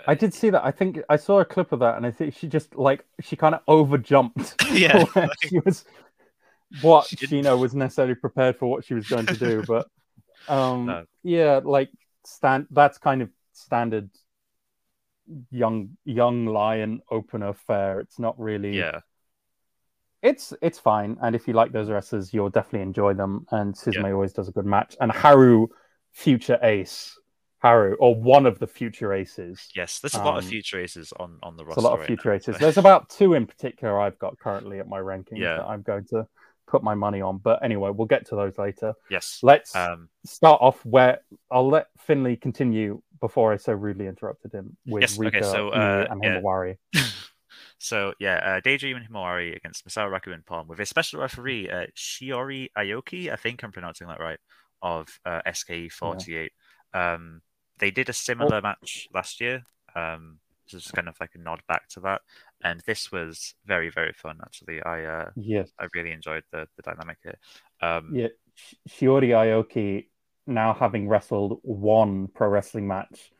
[0.06, 0.64] I did see that.
[0.64, 3.36] I think I saw a clip of that, and I think she just like she
[3.36, 4.54] kind of over jumped.
[4.72, 5.84] Yeah, like- she was
[6.82, 9.86] what She Shino was necessarily prepared for what she was going to do, but
[10.48, 11.04] um, No.
[11.22, 11.90] yeah, like
[12.26, 14.10] stand that's kind of standard
[15.50, 18.00] young young lion opener fare.
[18.00, 18.76] It's not really.
[18.78, 19.00] yeah,
[20.22, 23.46] it's it's fine, and if you like those wrestlers, you'll definitely enjoy them.
[23.50, 24.12] And Suzume Yeah.
[24.12, 25.68] always does a good match, and Haru,
[26.12, 27.18] future ace,
[27.58, 29.68] Haru or one of the future aces.
[29.74, 30.00] yes.
[30.00, 31.80] There's a lot of Um, future aces on on the roster.
[31.80, 32.34] a lot of right future now.
[32.36, 32.56] aces.
[32.60, 35.56] There's about two in particular I've got currently at my rankings Yeah.
[35.58, 36.26] that I'm going to
[36.66, 37.38] put my money on.
[37.38, 38.94] But anyway, we'll get to those later.
[39.10, 39.40] yes.
[39.42, 44.76] Let's Um, start off where I'll let Finlay continue before I so rudely interrupted him
[44.84, 46.40] with Yes, okay, so, uh, and yeah.
[46.42, 46.76] Himawari.
[47.78, 51.70] so yeah, uh, Daydream and Himawari against Misao Raku and Pom with a special referee,
[51.70, 53.32] uh, Shiori Aoki.
[53.32, 54.38] I think I'm pronouncing that right.
[54.82, 56.50] Of uh, SKE48.
[56.92, 57.40] Um,
[57.78, 59.64] they did a similar match last year.
[59.96, 62.20] Um, this is kind of like a nod back to that,
[62.62, 64.36] and this was very very fun.
[64.42, 65.70] Actually, I uh, Yes.
[65.80, 67.38] I really enjoyed the the dynamic here.
[67.80, 68.28] Um, Yeah,
[68.86, 70.08] Shiori Aoki,
[70.46, 73.32] now having wrestled one pro wrestling match,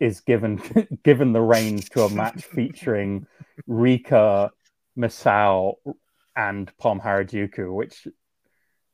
[0.00, 0.60] is given
[1.04, 3.26] given the reins to a match featuring
[3.66, 4.50] Rika,
[4.98, 5.74] Misao,
[6.34, 8.08] and Pom Harajuku, which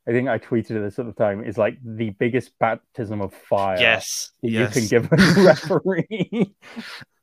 [0.07, 3.77] I think I tweeted this at the time, is like the biggest baptism of fire
[3.79, 4.75] Yes, yes.
[4.75, 6.55] you can give a referee.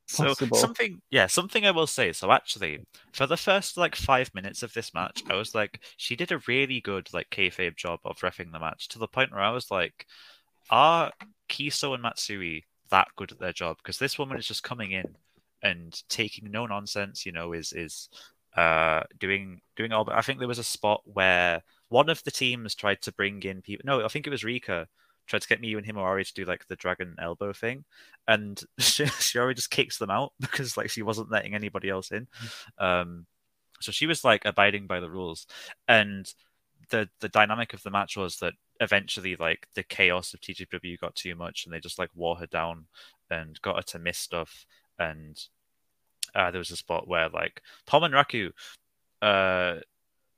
[0.07, 0.59] So possible.
[0.59, 2.13] something, yeah, something I will say.
[2.13, 2.81] So actually,
[3.13, 6.43] for the first like five minutes of this match, I was like, she did a
[6.47, 9.71] really good like kayfabe job of refing the match to the point where I was
[9.71, 10.07] like,
[10.71, 11.11] are
[11.49, 13.79] Kiso and Matsui that good at their job?
[13.79, 15.17] Because this woman is just coming in
[15.63, 17.25] and taking no nonsense.
[17.25, 18.11] You know, is is
[18.57, 20.05] uh doing doing all.
[20.05, 23.43] But I think there was a spot where one of the teams tried to bring
[23.43, 23.85] in people.
[23.87, 24.87] No, I think it was Rika
[25.27, 27.85] tried to get Miyu and Himawari to do like the dragon elbow thing,
[28.27, 32.27] and Shiori just kicks them out because like she wasn't letting anybody else in.
[32.79, 33.27] Um,
[33.81, 35.47] so she was like abiding by the rules,
[35.89, 36.33] and
[36.91, 41.15] the the dynamic of the match was that eventually like the chaos of TGW got
[41.15, 42.87] too much, and they just like wore her down
[43.31, 44.67] and got her to miss stuff.
[44.99, 45.41] And
[46.35, 48.51] uh, there was a spot where like Pom and Raku,
[49.23, 49.81] uh,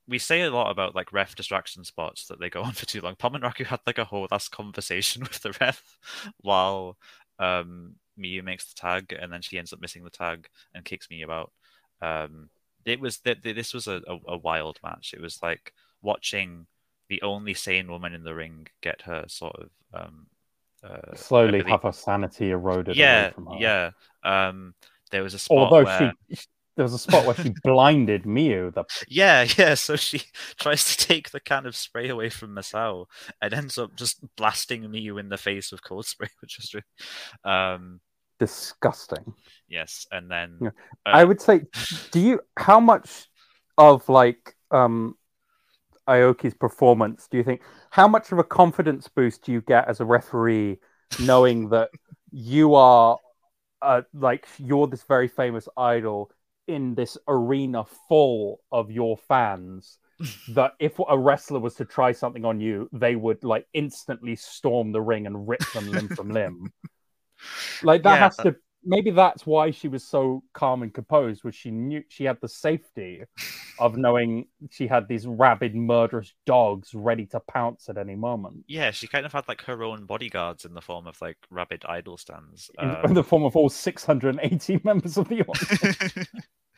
[0.08, 3.00] we say a lot about like ref distraction spots that they go on for too
[3.00, 3.16] long.
[3.16, 5.98] Pom and Raku had like a whole last conversation with the ref
[6.40, 6.96] while
[7.38, 11.08] um, Miyu makes the tag, and then she ends up missing the tag and kicks
[11.08, 11.52] Miyu out.
[12.00, 12.50] Um,
[12.84, 15.12] it was that this was a, a, a wild match.
[15.12, 16.66] It was like watching
[17.08, 20.26] the only sane woman in the ring get her sort of um,
[20.84, 23.42] uh, Slowly have her sanity eroded yeah, her.
[23.58, 23.90] yeah.
[24.22, 24.74] Um,
[25.10, 26.12] there was a spot Although where...
[26.30, 28.72] she, there was a spot where she blinded Miyu.
[28.72, 29.74] The Yeah, yeah.
[29.74, 30.22] So she
[30.60, 33.06] tries to take the can of spray away from Misao
[33.40, 36.84] and ends up just blasting Miyu in the face with cold spray, which is really...
[37.44, 38.00] um
[38.38, 39.32] disgusting.
[39.68, 40.68] yes, and then Yeah.
[41.06, 41.62] uh, I would say,
[42.12, 43.26] do you how much
[43.78, 45.16] of like um
[46.08, 47.62] Aoki's performance do you think?
[47.90, 50.78] How much of a confidence boost do you get as a referee
[51.18, 51.90] knowing that
[52.30, 53.18] you are
[53.82, 56.30] uh, like you're this very famous idol
[56.66, 59.98] in this arena full of your fans?
[60.48, 64.92] that if a wrestler was to try something on you, they would like instantly storm
[64.92, 66.72] the ring and rip them limb from limb.
[67.80, 71.54] Like that Yeah, has to maybe that's why she was so calm and composed was
[71.54, 73.22] she knew she had the safety
[73.78, 78.90] of knowing she had these rabid murderous dogs ready to pounce at any moment yeah,
[78.90, 82.16] she kind of had like her own bodyguards in the form of like rabid idol
[82.16, 82.70] stands.
[82.80, 86.28] in, Um, in the form of all 680 members of the audience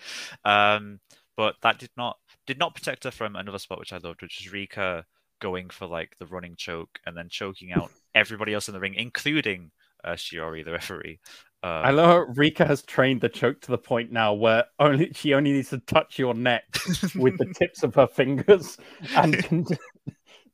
[0.45, 1.01] um,
[1.37, 2.17] but that did not
[2.47, 5.05] did not protect her from another spot which I loved, which is Rika
[5.41, 8.95] going for like the running choke and then choking out everybody else in the ring,
[8.95, 9.71] including
[10.05, 11.21] uh, Shiori, the referee.
[11.63, 15.13] Um, I love how Rika has trained the choke to the point now where only
[15.15, 16.83] she only needs to touch your neck
[17.15, 18.77] with the tips of her fingers
[19.15, 19.67] and can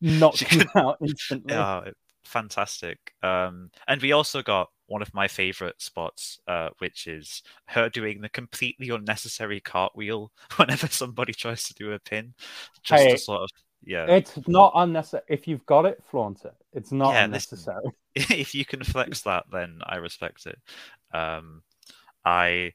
[0.00, 1.66] knock She you out instantly.
[1.66, 1.90] Yeah,
[2.24, 2.98] fantastic.
[3.22, 8.20] Um, and we also got one of my favorite spots, uh, which is her doing
[8.20, 12.34] the completely unnecessary cartwheel whenever somebody tries to do a pin,
[12.82, 13.50] just Hey, to sort of
[13.84, 14.08] yeah.
[14.08, 15.24] It's not unnecessary.
[15.28, 16.54] If you've got it, flaunt it.
[16.72, 17.92] It's not Yeah, unnecessary.
[18.30, 20.58] if you can flex that, then I respect it.
[21.12, 21.62] Um,
[22.24, 22.72] I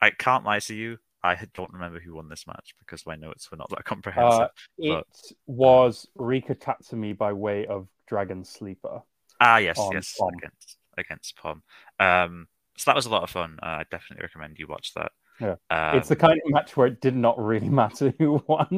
[0.00, 0.98] I can't lie to you.
[1.22, 4.40] I don't remember who won this match because my notes were not that comprehensive.
[4.42, 5.04] Uh, it
[5.46, 9.02] was Rika Tatsumi by way of Dragon Sleeper.
[9.40, 10.30] ah, yes, yes, Pom.
[10.38, 11.62] against against Pom.
[11.98, 13.58] Um, so that was a lot of fun.
[13.62, 15.12] Uh, I definitely recommend you watch that.
[15.40, 15.56] Yeah.
[15.70, 18.68] Um, it's the kind of match where it did not really matter who won.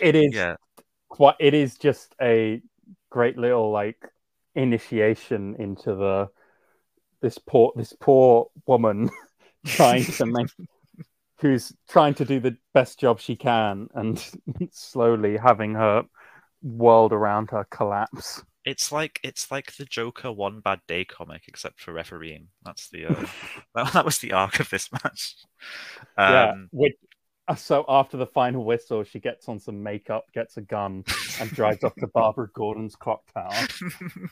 [0.00, 0.56] it is yeah,
[1.08, 1.36] quite.
[1.38, 2.60] It is just a
[3.10, 4.02] great little like
[4.54, 6.28] initiation into the
[7.20, 9.10] this poor this poor woman
[9.66, 10.48] trying to make
[11.40, 14.24] who's trying to do the best job she can and
[14.72, 16.04] slowly having her
[16.62, 18.42] world around her collapse.
[18.64, 22.48] it's like it's like the Joker one bad day comic, except for refereeing.
[22.64, 23.26] That's the uh,
[23.74, 25.36] that, that was the arc of this match.
[26.18, 26.50] yeah.
[26.50, 27.09] Um, Which, uh,
[27.56, 31.04] so after the final whistle, she gets on some makeup, gets a gun,
[31.40, 33.52] and drives up to Barbara Gordon's clock tower.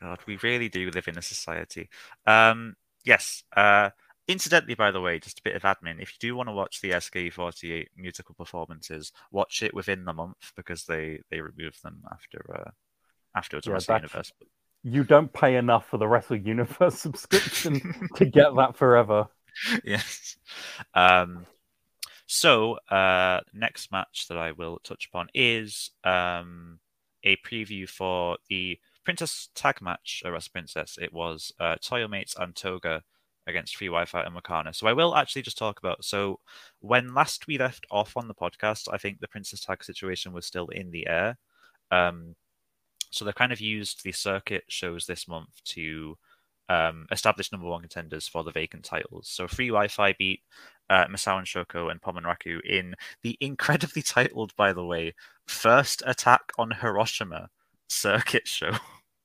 [0.00, 1.88] God, we really do live in a society.
[2.26, 3.42] Um, yes.
[3.56, 3.90] Uh,
[4.28, 6.00] incidentally, by the way, just a bit of admin.
[6.00, 10.52] If you do want to watch the SKE48 musical performances, watch it within the month
[10.56, 12.70] because they they remove them after uh,
[13.34, 14.32] afterwards Yeah, Wrestle Universe.
[14.84, 19.26] You don't pay enough for the Wrestle Universe subscription to get that forever.
[19.84, 20.36] yes.
[20.94, 21.44] Um,
[22.30, 26.78] so, uh, next match that I will touch upon is um,
[27.24, 30.98] a preview for the Princess Tag match at Princess.
[31.00, 33.02] It was uh, Toyo Mates and Toga
[33.46, 34.74] against Free Wi-Fi and Makana.
[34.74, 36.04] So I will actually just talk about.
[36.04, 36.38] So
[36.80, 40.44] when last we left off on the podcast, I think the Princess Tag situation was
[40.44, 41.38] still in the air.
[41.90, 42.36] Um,
[43.10, 46.18] so they kind of used the circuit shows this month to
[46.68, 49.28] um, established number one contenders for the vacant titles.
[49.28, 50.42] So Free Wi-Fi beat
[50.90, 55.14] uh, Misao and Shoko and Pom and Raku in the incredibly titled, by the way,
[55.46, 57.48] First Attack on Hiroshima
[57.88, 58.70] circuit show,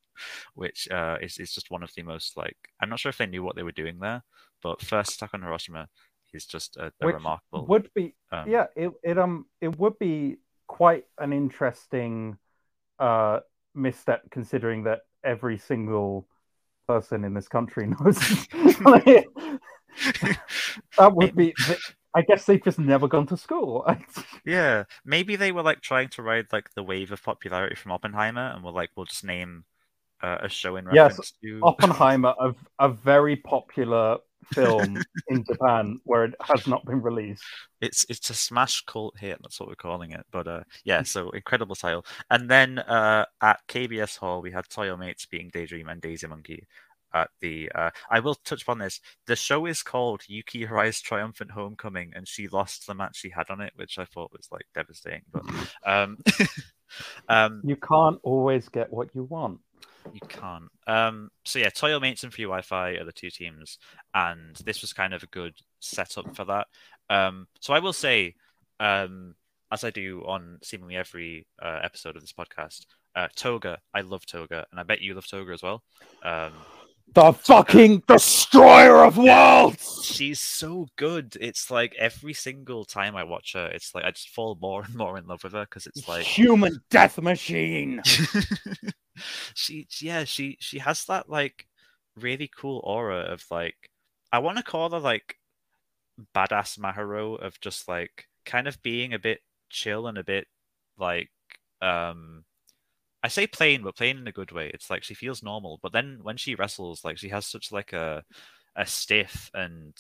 [0.55, 3.25] which uh, is, is just one of the most like I'm not sure if they
[3.25, 4.23] knew what they were doing there,
[4.61, 5.87] but First Attack on Hiroshima
[6.33, 7.65] is just a, a remarkable.
[7.67, 12.37] Would be um, yeah, it, it um it would be quite an interesting
[12.99, 13.39] uh
[13.75, 16.27] misstep considering that every single
[16.87, 18.17] person in this country knows
[20.97, 21.53] that would be
[22.15, 23.85] I guess they've just never gone to school.
[24.45, 28.51] Yeah, maybe they were like trying to ride like the wave of popularity from Oppenheimer,
[28.53, 29.63] and were like, we'll just name
[30.21, 34.17] uh, a show in Yes, reference to Oppenheimer, a, a very popular
[34.53, 37.43] film in Japan where it has not been released.
[37.81, 39.39] it's it's a smash cult hit.
[39.41, 40.25] That's what we're calling it.
[40.31, 42.05] But uh, yeah, so incredible title.
[42.29, 46.65] And then uh, at KBS Hall, we had Toyo Mates being Daydream and Daisy Monkey.
[47.15, 48.99] At the, uh, I will touch upon this.
[49.27, 53.51] The show is called Yuki Arai's Triumphant Homecoming, and she lost the match she had
[53.51, 55.21] on it, which I thought was like devastating.
[55.31, 55.43] But
[55.85, 56.17] um,
[57.29, 59.59] um, You can't always get what you want.
[60.11, 60.69] You can't.
[60.87, 63.77] Um, so yeah, Toyo Mates and Free Wi-Fi are the two teams,
[64.13, 66.67] and this was kind of a good setup for that.
[67.09, 68.35] Um, so I will say,
[68.79, 69.35] um,
[69.71, 72.85] as I do on seemingly every uh, episode of this podcast,
[73.15, 75.83] uh, Toga, I love Toga, and I bet you love Toga as well.
[76.23, 76.53] Um,
[77.13, 80.03] The fucking destroyer of worlds.
[80.03, 81.37] she's so good.
[81.39, 84.95] It's like every single time I watch her, it's like I just fall more and
[84.95, 88.01] more in love with her because it's like human death machine.
[89.53, 91.67] she yeah she she has that like
[92.15, 93.75] really cool aura of like
[94.31, 95.37] i want to call her like
[96.35, 100.47] badass Mahiro of just like kind of being a bit chill and a bit
[100.97, 101.29] like
[101.81, 102.43] um
[103.23, 105.91] i say plain but plain in a good way it's like she feels normal but
[105.91, 108.23] then when she wrestles like she has such like a
[108.75, 109.93] a stiff and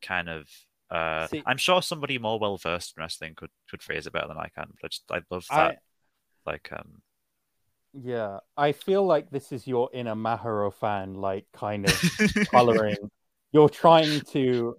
[0.00, 0.48] kind of
[0.90, 4.28] uh See- i'm sure somebody more well versed in wrestling could could phrase it better
[4.28, 5.78] than i can but i just i love I, that
[6.46, 7.02] like um
[7.94, 12.02] yeah, I feel like this is your inner Mahiro fan, like kind of
[12.50, 12.96] coloring.
[13.52, 14.76] You're trying to.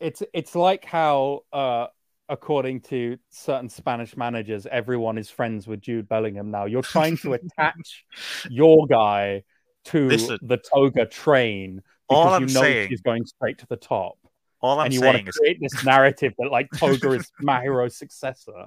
[0.00, 1.86] It's it's like how, uh,
[2.32, 6.64] according to certain Spanish managers, everyone is friends with Jude Bellingham now.
[6.64, 8.04] You're trying to attach
[8.50, 9.42] your guy
[9.86, 10.38] to Listen.
[10.42, 14.14] the toga train All because I'm you know saying- she's going straight to the top,
[14.60, 17.30] all i'm and you want saying to is create this narrative that like Toga is
[17.42, 18.66] Mahiro's successor.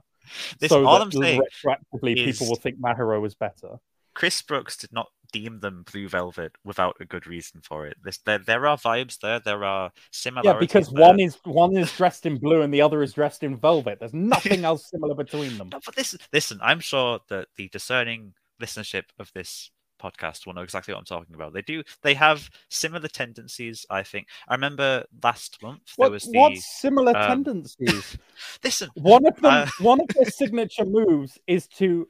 [0.60, 3.78] This, so all that I'm saying retroactively is- people will think Mahiro was better.
[4.14, 7.98] Chris Brooks did not deem them blue velvet without a good reason for it.
[8.04, 9.40] This, there, there are vibes there.
[9.40, 10.56] There are similarities.
[10.56, 11.02] Yeah, because there.
[11.02, 14.00] one is one is dressed in blue and the other is dressed in velvet.
[14.00, 15.70] There's nothing else similar between them.
[15.72, 20.62] No, but this, listen, I'm sure that the discerning listenership of this podcast will know
[20.62, 21.54] exactly what I'm talking about.
[21.54, 21.84] They do.
[22.02, 23.86] They have similar tendencies.
[23.90, 24.28] I think.
[24.48, 26.38] I remember last month there What, was the.
[26.38, 28.18] what similar um, tendencies?
[28.64, 32.08] Listen, One of them, uh, one of their signature moves is to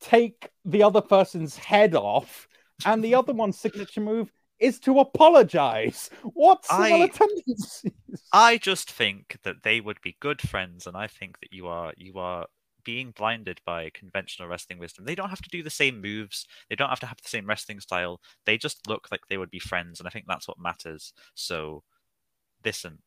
[0.00, 2.47] take the other person's head off,
[2.84, 6.10] and the other one's signature move is to apologize.
[6.22, 7.84] What similar I- tendencies?
[8.32, 11.92] I just think that they would be good friends, and I think that you are
[11.96, 12.46] you are
[12.84, 15.04] being blinded by conventional wrestling wisdom.
[15.04, 16.46] They don't have to do the same moves.
[16.68, 18.20] They don't have to have the same wrestling style.
[18.46, 21.12] They just look like they would be friends, and I think that's what matters.
[21.34, 21.82] So,
[22.64, 22.98] listen.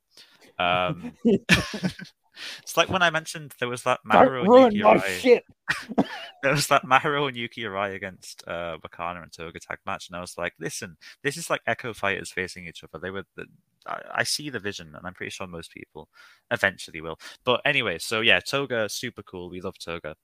[0.60, 1.14] Um,
[2.62, 5.20] it's like when I mentioned there was that Mahiro Don't and ruin Yuki my Arai.
[5.20, 5.44] shit.
[6.44, 10.16] There was that Mahiro and Yuki Arai against uh, Wakana and Toga tag match, and
[10.18, 13.00] I was like, listen, this is like Echo fighters facing each other.
[13.00, 13.46] They were, the,
[13.86, 16.10] I, I see the vision, and I'm pretty sure most people
[16.50, 17.20] eventually will.
[17.46, 19.52] But anyway, so yeah, Toga, super cool.
[19.52, 20.16] We love Toga.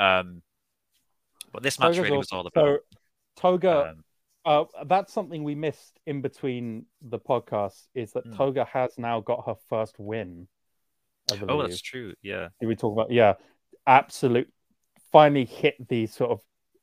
[0.00, 0.42] Um,
[1.52, 2.52] but this match Toga's really was all about.
[2.54, 2.78] So,
[3.36, 4.04] Toga, um,
[4.44, 7.86] uh, that's something we missed in between the podcasts.
[7.94, 8.34] Is that Hmm.
[8.34, 10.48] Toga has now got her first win?
[11.48, 12.14] Oh, that's true.
[12.22, 12.48] Yeah.
[12.60, 13.10] Did we talk about?
[13.10, 13.34] Yeah,
[13.86, 14.48] absolute.
[15.12, 16.40] Finally hit the sort of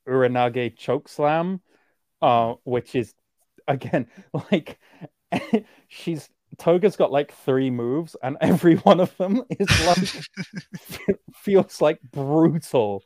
[0.07, 1.62] Uranage choke slam,
[2.21, 3.13] uh, which is
[3.67, 4.07] again
[4.51, 4.79] like
[5.88, 10.23] she's Toga's got like three moves, and every one of them is like
[11.33, 13.03] feels like brutal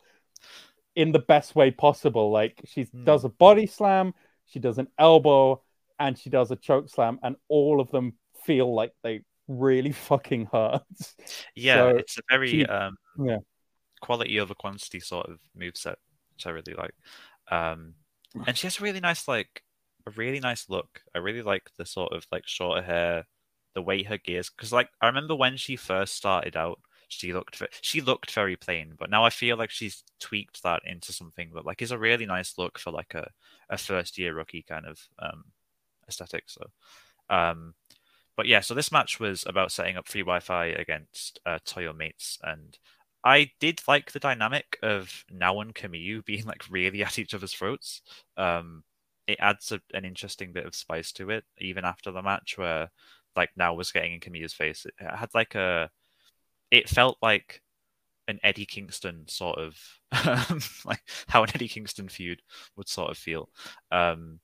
[0.95, 2.31] in the best way possible.
[2.31, 3.03] Like she Hmm.
[3.05, 4.13] does a body slam,
[4.45, 5.61] she does an elbow,
[5.99, 8.13] and she does a choke slam, and all of them
[8.45, 10.83] feel like they really fucking hurt.
[11.55, 13.37] Yeah, So, it's a very she- um, yeah.
[14.01, 15.95] quality over quantity sort of moveset,
[16.35, 16.93] which I really like.
[17.49, 17.95] Um,
[18.47, 19.63] and she has a really nice, like,
[20.07, 21.01] a really nice look.
[21.15, 23.25] I really like the sort of like shorter hair,
[23.75, 24.49] the way her gears.
[24.49, 28.95] Because like I remember when she first started out, she looked she looked very plain,
[28.97, 32.25] but now I feel like she's tweaked that into something that like is a really
[32.25, 33.29] nice look for like a,
[33.69, 35.43] a first year rookie kind of um
[36.07, 36.45] aesthetic.
[36.47, 36.65] So,
[37.29, 37.73] um,
[38.37, 42.37] but yeah, so this match was about setting up free Wi-Fi against uh, Toyo mates,
[42.43, 42.77] and
[43.23, 47.53] I did like the dynamic of Now and Kamiyu being like really at each other's
[47.53, 48.01] throats.
[48.37, 48.83] Um,
[49.27, 52.89] it adds a, an interesting bit of spice to it, even after the match, where
[53.35, 54.85] like Now was getting in Kamiyu's face.
[54.85, 55.89] It had like a,
[56.71, 57.61] it felt like
[58.27, 59.77] an Eddie Kingston sort of
[60.85, 62.41] like how an Eddie Kingston feud
[62.75, 63.49] would sort of feel.
[63.91, 64.39] Um,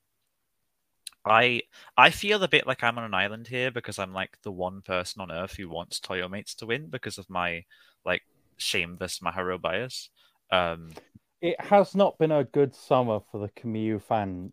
[1.28, 1.62] I
[1.96, 4.82] I feel a bit like I'm on an island here because I'm like the one
[4.82, 7.64] person on earth who wants Toyo Mates to win because of my
[8.04, 8.22] like
[8.56, 10.10] shameless Mahiro bias.
[10.50, 10.90] Um,
[11.40, 14.52] it has not been a good summer for the Kamiyu fan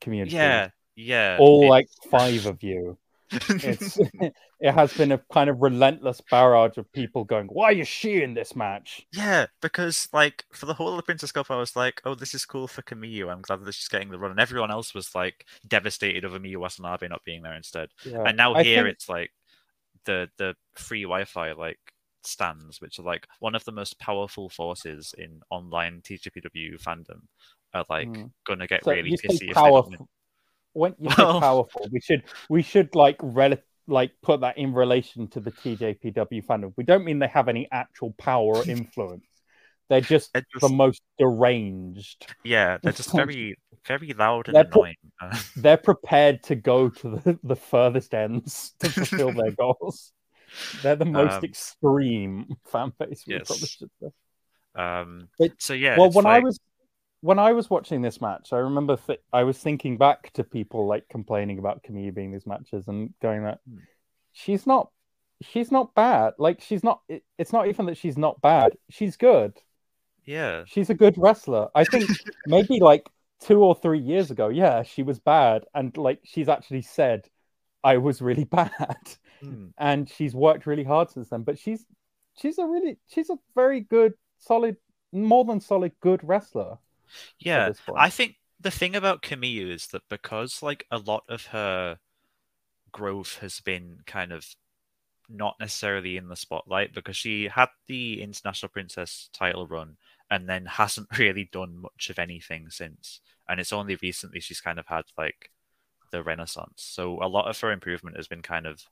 [0.00, 0.36] community.
[0.36, 1.38] Yeah, yeah.
[1.40, 2.98] All like five of you.
[3.30, 3.98] It's
[4.60, 8.34] it has been a kind of relentless barrage of people going, "Why is she in
[8.34, 12.00] this match?" Yeah, because like for the whole of the Princess Cup, I was like,
[12.04, 13.30] "Oh, this is cool for Kamiyu.
[13.30, 16.56] I'm glad that she's getting the run." And everyone else was like devastated over Miu
[16.58, 17.88] Watanabe not being there instead.
[18.04, 18.22] Yeah.
[18.26, 19.30] And now I here think- it's like
[20.04, 21.78] the the free Wi-Fi like
[22.22, 27.22] stands, which are like one of the most powerful forces in online TJPW fandom,
[27.74, 28.26] are like Hmm.
[28.46, 30.08] gonna get So really pissy if they don't powerful.
[30.74, 33.56] When you say Well- powerful, we should we should like rel-
[33.86, 36.72] like put that in relation to the TJPW fandom.
[36.76, 39.24] We don't mean they have any actual power or influence.
[39.90, 42.26] They're just They're the most deranged.
[42.44, 43.56] Yeah, they're just very
[43.86, 44.96] very loud and They're annoying.
[45.20, 50.12] Uh, They're prepared to go to the, the furthest ends to fulfill their goals.
[50.82, 53.24] They're the most Um, extreme fan base.
[53.26, 53.82] yes.
[54.74, 56.58] um, But- so yeah, well, when I was
[57.24, 60.86] when I was watching this match, I remember th- I was thinking back to people
[60.86, 63.78] like complaining about Kamiyu being these matches and going that Hmm.
[64.32, 64.90] she's not
[65.42, 66.34] she's not bad.
[66.38, 67.00] Like she's not.
[67.08, 68.72] It, it's not even that she's not bad.
[68.90, 69.52] She's good.
[70.26, 71.68] yeah, She's a good wrestler.
[71.74, 72.04] I think
[72.46, 73.08] maybe like
[73.40, 77.26] two or three years ago, yeah, she was bad, and like she's actually said,
[77.82, 78.70] I was really bad,
[79.40, 79.68] Hmm.
[79.78, 81.42] and she's worked really hard since then.
[81.42, 81.86] But she's
[82.38, 84.76] she's a really she's a very good, solid,
[85.12, 86.76] more than solid, good wrestler.
[87.38, 87.70] Yeah.
[87.96, 91.98] I think the thing about Kamiyu is that because like a lot of her
[92.92, 94.46] growth has been kind of
[95.28, 99.96] not necessarily in the spotlight because she had the international princess title run
[100.30, 103.20] and then hasn't really done much of anything since.
[103.48, 105.50] And it's only recently she's kind of had like
[106.10, 106.82] the renaissance.
[106.82, 108.84] So a lot of her improvement has been kind of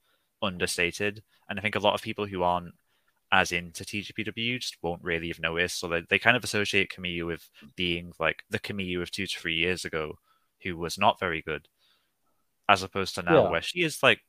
[0.43, 1.23] understated.
[1.49, 2.75] And i think a lot of people who aren't
[3.33, 5.81] as into TJPW just won't really have noticed.
[5.81, 9.39] So they, they kind of associate Kamiyu with being like the Kamiyu of two to
[9.41, 10.19] three years ago,
[10.65, 11.69] who was not very good,
[12.69, 13.51] as opposed to now Yeah.
[13.51, 14.21] where she is like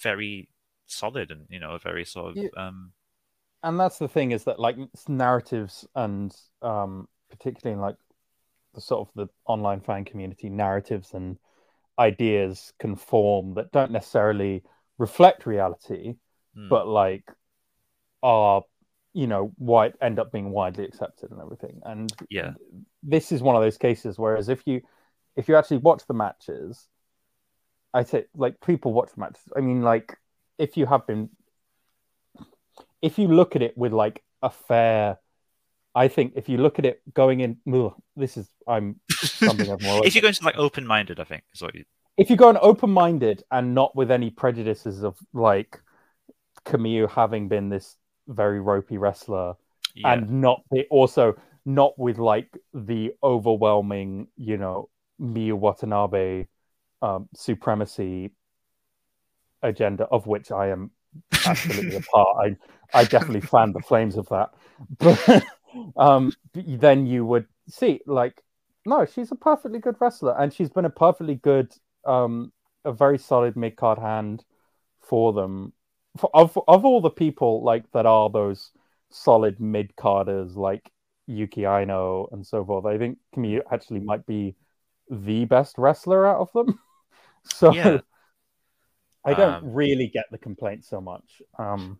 [0.00, 0.48] very
[0.86, 2.48] solid and you know a very sort of Yeah.
[2.56, 2.92] um
[3.62, 4.76] and that's the thing is that like
[5.08, 7.96] narratives and um particularly in like
[8.74, 11.38] the sort of the online fan community narratives and
[11.98, 14.62] ideas can form that don't necessarily
[14.98, 16.14] reflect reality
[16.54, 17.24] hmm, but like
[18.22, 18.62] are
[19.14, 21.80] you know wide end up being widely accepted and everything.
[21.84, 22.52] And yeah.
[23.02, 24.82] this is one of those cases whereas if you
[25.36, 26.88] if you actually watch the matches
[27.94, 29.42] i say like people watch the matches.
[29.56, 30.16] I mean like
[30.58, 31.30] if you have been
[33.00, 35.18] if you look at it with like a fair
[35.94, 39.82] i think if you look at it going in ugh, this is i'm something I've
[39.82, 41.84] more if you're going to like open minded, I think is what you
[42.16, 45.80] if you go in open-minded and not with any prejudices of like
[46.64, 47.96] Kamiyu having been this
[48.28, 49.54] very ropey wrestler
[49.94, 54.88] yeah and not be also not with like the overwhelming, you know,
[55.20, 56.46] Miu Watanabe
[57.00, 58.32] um, supremacy
[59.62, 60.90] agenda of which I am
[61.46, 62.28] absolutely a part.
[62.40, 62.56] I
[62.94, 64.50] I definitely fan the flames of that.
[64.98, 65.44] But
[65.96, 68.42] um then you would see like
[68.84, 71.72] no, she's a perfectly good wrestler and she's been a perfectly good
[72.04, 72.52] um
[72.84, 74.44] a very solid mid card hand
[75.00, 75.72] for them.
[76.34, 78.70] Of of all the people like that are those
[79.10, 80.90] solid mid carders like
[81.26, 84.54] Yuki Aino and so forth, I think Kamiyu actually might be
[85.10, 86.78] the best wrestler out of them.
[87.44, 88.00] so Yeah.
[89.24, 91.42] I don't Um, really get the complaint so much.
[91.58, 91.98] Um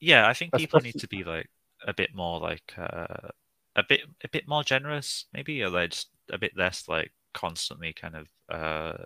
[0.00, 1.48] yeah i think people need to be like
[1.86, 3.28] a bit more like uh
[3.76, 7.92] a bit a bit more generous maybe or like just a bit less like constantly
[7.92, 9.04] kind of uh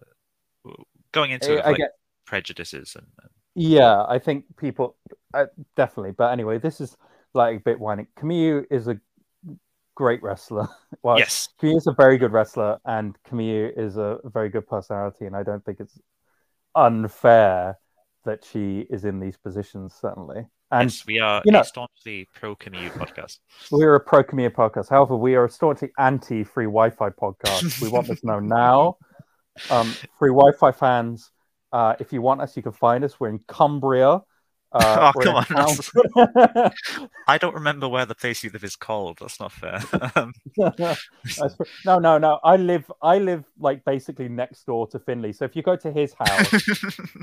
[1.12, 1.90] going into it with, I like get
[2.26, 4.96] prejudices and, and Yeah, I think people
[5.32, 5.46] uh,
[5.76, 6.12] definitely.
[6.12, 6.96] But anyway, this is
[7.34, 8.08] like a bit whining.
[8.18, 8.98] Kamiyu is a
[9.94, 10.68] great wrestler.
[11.02, 15.26] well, yes Kamiyu is a very good wrestler, and Kamiyu is a very good personality.
[15.26, 15.98] And I don't think it's
[16.74, 17.78] unfair
[18.24, 19.94] that she is in these positions.
[20.00, 23.38] Certainly, and yes we are you know- staunchly pro Kamiyu podcast
[23.70, 24.88] we're a pro Kamiyu podcast.
[24.90, 27.80] However, we are a staunchly anti free Wi-Fi podcast.
[27.80, 28.96] we want this known now.
[29.70, 29.86] Um,
[30.18, 31.30] free Wi-Fi fans,
[31.74, 33.18] uh, if you want us, you can find us.
[33.18, 34.20] We're in Cumbria.
[34.72, 35.46] Uh, Oh, come on,
[37.28, 39.18] I don't remember where the place you live is called.
[39.20, 39.80] That's not fair.
[40.16, 40.32] Um,
[41.84, 42.40] no, no, no.
[42.42, 45.32] I live, I live like basically next door to Finlay.
[45.32, 46.68] So if you go to his house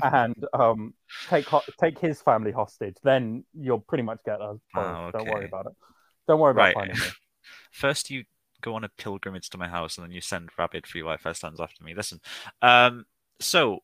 [0.02, 0.94] and um,
[1.28, 4.58] take ho- take his family hostage, then you'll pretty much get us.
[4.74, 5.72] Oh, Don't worry about it.
[6.28, 6.74] Don't worry about Right.
[6.74, 7.06] finding me.
[7.70, 8.24] First, you
[8.60, 11.60] go on a pilgrimage to my house, and then you send rabid free Wi-Fi stands
[11.60, 11.94] after me.
[11.94, 12.20] Listen,
[12.62, 13.04] um,
[13.40, 13.80] so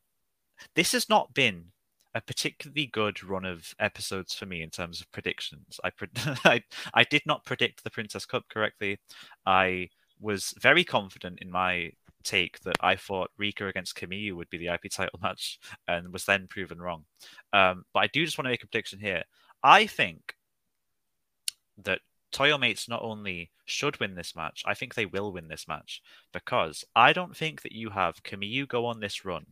[0.75, 1.67] this has not been
[2.15, 5.79] a particularly good run of episodes for me in terms of predictions.
[5.85, 6.63] I pred- I,
[6.95, 8.99] I did not predict the Princess Cup correctly.
[9.47, 9.89] I
[10.21, 11.93] was very confident in my
[12.25, 16.25] take that I thought Rika against Kamiyu would be the IP title match, and was
[16.25, 17.05] then proven wrong.
[17.53, 19.23] Um, but I do just want to make a prediction here.
[19.63, 20.35] I think
[21.85, 22.01] that
[22.33, 26.03] Toyomates not only should win this match, I think they will win this match
[26.33, 29.47] because I don't think that you have Kamiyu go on this run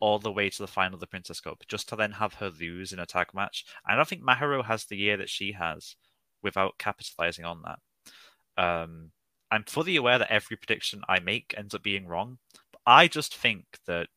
[0.00, 2.50] all the way to the final of the Princess Cup just to then have her
[2.50, 3.64] lose in a tag match.
[3.86, 5.96] I don't think Mahiro has the year that she has
[6.42, 8.62] without capitalizing on that.
[8.62, 9.10] Um,
[9.50, 12.38] I'm fully aware that every prediction I make ends up being wrong,
[12.72, 14.08] but I just think that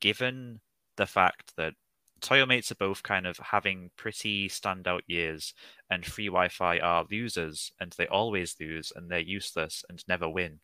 [0.00, 0.60] given
[0.96, 1.74] the fact that
[2.20, 5.52] Toyomates are both kind of having pretty standout years,
[5.90, 10.60] and free Wi-Fi are losers, and they always lose, and they're useless and never win.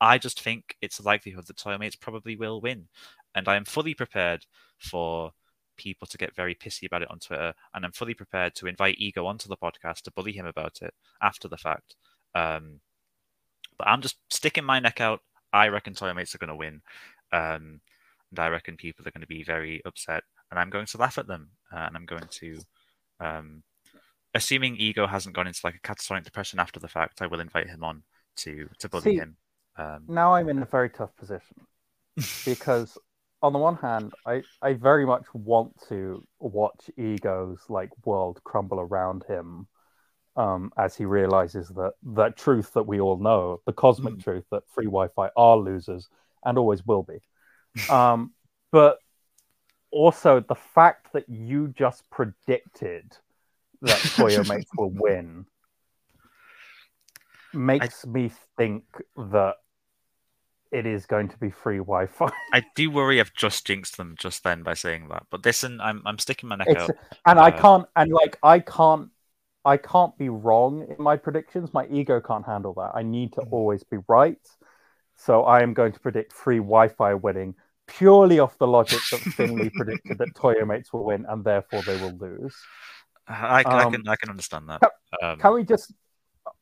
[0.00, 2.88] I just think it's a likelihood that Toyomates probably will win,
[3.34, 4.46] and I am fully prepared
[4.78, 5.32] for
[5.76, 8.96] people to get very pissy about it on Twitter, and I'm fully prepared to invite
[8.98, 11.96] Ego onto the podcast to bully him about it after the fact.
[12.34, 12.80] Um,
[13.78, 15.20] but I'm just sticking my neck out.
[15.52, 16.82] I reckon Toyomates are going to win,
[17.32, 17.80] um,
[18.30, 21.18] and I reckon people are going to be very upset, and I'm going to laugh
[21.18, 22.58] at them, uh, and I'm going to.
[23.20, 23.62] Um,
[24.34, 27.68] assuming ego hasn't gone into like a catatonic depression after the fact, I will invite
[27.68, 28.02] him on
[28.36, 29.36] to to bully See, him.
[29.76, 31.56] Um, Now I'm in a very tough position
[32.44, 32.96] because
[33.42, 38.80] on the one hand, I, I very much want to watch Ego's like world crumble
[38.80, 39.66] around him
[40.36, 44.24] um, as he realizes that that truth that we all know, the cosmic Mm.
[44.24, 46.08] truth that free Wi-Fi are losers
[46.44, 47.18] and always will be.
[47.92, 48.32] Um,
[48.72, 48.98] but
[49.90, 53.16] also the fact that you just predicted
[53.82, 55.46] that Toyomates will win
[57.52, 58.84] makes me think
[59.16, 59.56] that
[60.72, 62.32] it is going to be free Wi-Fi.
[62.52, 65.26] I do worry I've just jinxed them just then by saying that.
[65.30, 66.94] But listen, I'm I'm sticking my neck It's, out.
[67.26, 69.10] and I Uh, can't and like I can't
[69.64, 71.72] I can't be wrong in my predictions.
[71.72, 72.92] My ego can't handle that.
[72.94, 73.48] I need to Mhm.
[73.50, 74.38] always be right.
[75.16, 77.54] So I am going to predict free Wi-Fi winning
[77.86, 82.16] purely off the logic that Finlay predicted that Toyomates will win and therefore they will
[82.18, 82.68] lose.
[83.26, 84.82] I, I Um, can I can understand that.
[85.22, 85.92] Um, Can we just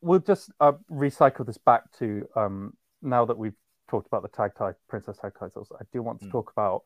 [0.00, 3.54] we'll just uh, recycle this back to um now that we've
[3.91, 6.32] talked about the tag title princess tag titles, I do want to Mm.
[6.32, 6.82] talk about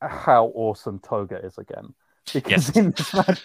[0.00, 1.94] how awesome Toga is again.
[2.34, 2.76] Because Yes.
[2.76, 3.40] in this match,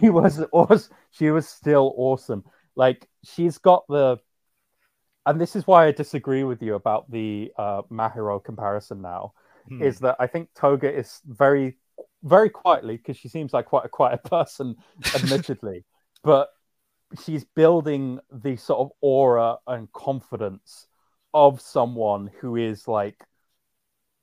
[0.00, 0.96] she was awesome.
[1.12, 2.44] She was still awesome.
[2.74, 4.18] Like she's got the
[5.24, 9.32] and this is why I disagree with you about the uh Mahiro comparison now
[9.68, 11.76] hmm, is that I think Toga is very,
[12.22, 14.76] very quietly, because she seems like quite a quiet person,
[15.14, 15.84] admittedly,
[16.24, 16.48] but
[17.24, 20.86] she's building the sort of aura and confidence
[21.36, 23.22] of someone who is like,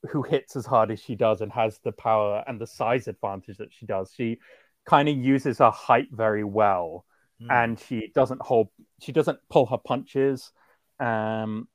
[0.09, 3.57] who hits as hard as she does and has the power and the size advantage
[3.57, 4.11] that she does.
[4.17, 4.39] She
[4.85, 7.05] kind of uses her height very well
[7.39, 7.51] hmm.
[7.51, 8.69] and she doesn't hold
[9.01, 10.51] she doesn't pull her punches
[10.99, 11.67] um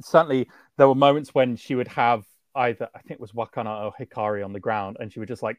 [0.00, 2.24] certainly there were moments when she would have
[2.54, 5.42] either i think it was wakana or hikari on the ground and she would just
[5.42, 5.56] like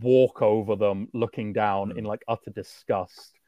[0.00, 3.38] walk over them looking down in like utter disgust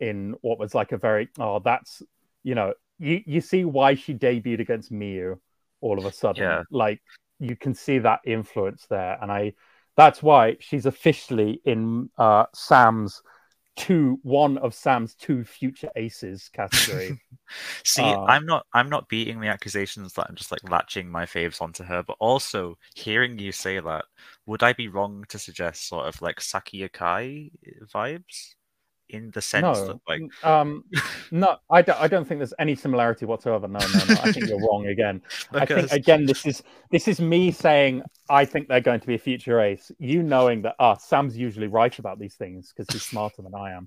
[0.00, 2.02] in what was like a very oh that's
[2.42, 5.38] you know you you see why she debuted against miyu
[5.80, 6.64] all of a sudden Yeah.
[6.70, 7.00] like
[7.38, 9.52] you can see that influence there and i
[9.96, 13.22] that's why she's officially in uh sam's
[13.76, 17.18] two one of Sam's two future aces category.
[17.84, 21.24] See, Uh, I'm not I'm not beating the accusations that I'm just like latching my
[21.26, 24.04] faves onto her, but also hearing you say that,
[24.46, 27.50] would I be wrong to suggest sort of like Saki Akai
[27.94, 28.54] vibes?
[29.08, 30.82] In the sense no, that like um,
[31.30, 32.00] no, I don't.
[32.00, 33.68] I don't think there's any similarity whatsoever.
[33.68, 34.20] No, no, no.
[34.20, 35.22] I think you're wrong again.
[35.52, 39.14] I think again, this is this is me saying I think they're going to be
[39.14, 39.92] a future ace.
[40.00, 43.72] You knowing that ah, Sam's usually right about these things because he's smarter than I
[43.76, 43.86] am,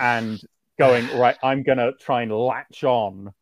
[0.00, 0.38] and
[0.78, 1.36] going right.
[1.42, 3.32] I'm gonna try and latch on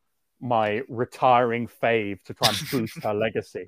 [0.40, 3.64] my retiring fave to try and boost her legacy.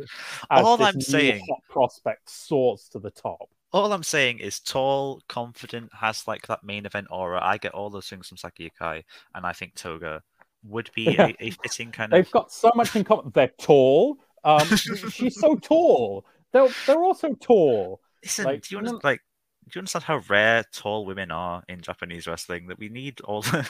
[0.51, 3.49] as All this I'm new saying- hot prospect soars to the top.
[3.73, 7.41] All I'm saying is tall, confident, has like that main event aura.
[7.43, 9.03] I get all those things from Saki Akai,
[9.35, 10.23] and I think Toga
[10.65, 11.29] would be Yeah.
[11.29, 13.31] a, a fitting kind of They've got so much in common.
[13.35, 16.25] They're tall Um, she's so tall.
[16.53, 18.01] They're they're also tall.
[18.23, 19.21] Listen, Like, do you understand, like,
[19.69, 22.67] do you understand how rare tall women are in Japanese wrestling?
[22.69, 23.43] That we need all.
[23.43, 23.69] The...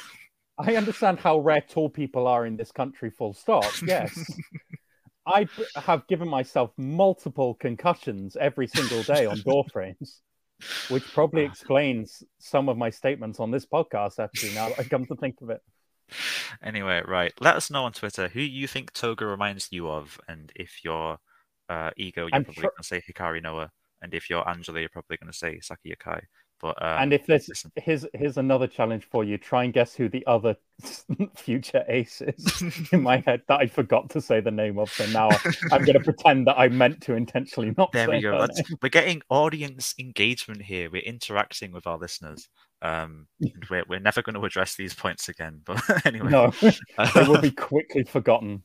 [0.58, 3.10] I understand how rare tall people are in this country.
[3.10, 3.64] Full stop.
[3.86, 4.16] Yes.
[5.28, 10.20] I have given myself multiple concussions every single day on door frames,
[10.88, 14.18] which probably explains some of my statements on this podcast.
[14.18, 15.60] Actually, now that I come to think of it.
[16.62, 17.32] Anyway, right.
[17.40, 21.18] Let us know on Twitter who you think Toga reminds you of, and if you're
[21.68, 23.70] uh, Ego, you're I'm probably sure- going to say Hikari Noa,
[24.00, 26.22] and if you're Angela, you're probably going to say Saki Akai.
[26.60, 27.70] But um, and if there's listen.
[27.76, 29.38] here's here's another challenge for you.
[29.38, 30.56] Try and guess who the other
[31.36, 34.90] future ace is in my head that I forgot to say the name of.
[34.90, 35.28] So now
[35.70, 37.92] I'm going to pretend that I meant to intentionally not.
[37.92, 38.32] There we go.
[38.32, 38.78] her That's, name.
[38.82, 40.90] we're getting audience engagement here.
[40.90, 42.48] We're interacting with our listeners.
[42.82, 43.28] Um,
[43.70, 45.60] we're, we're never going to address these points again.
[45.64, 48.62] But anyway, No, they will be quickly forgotten.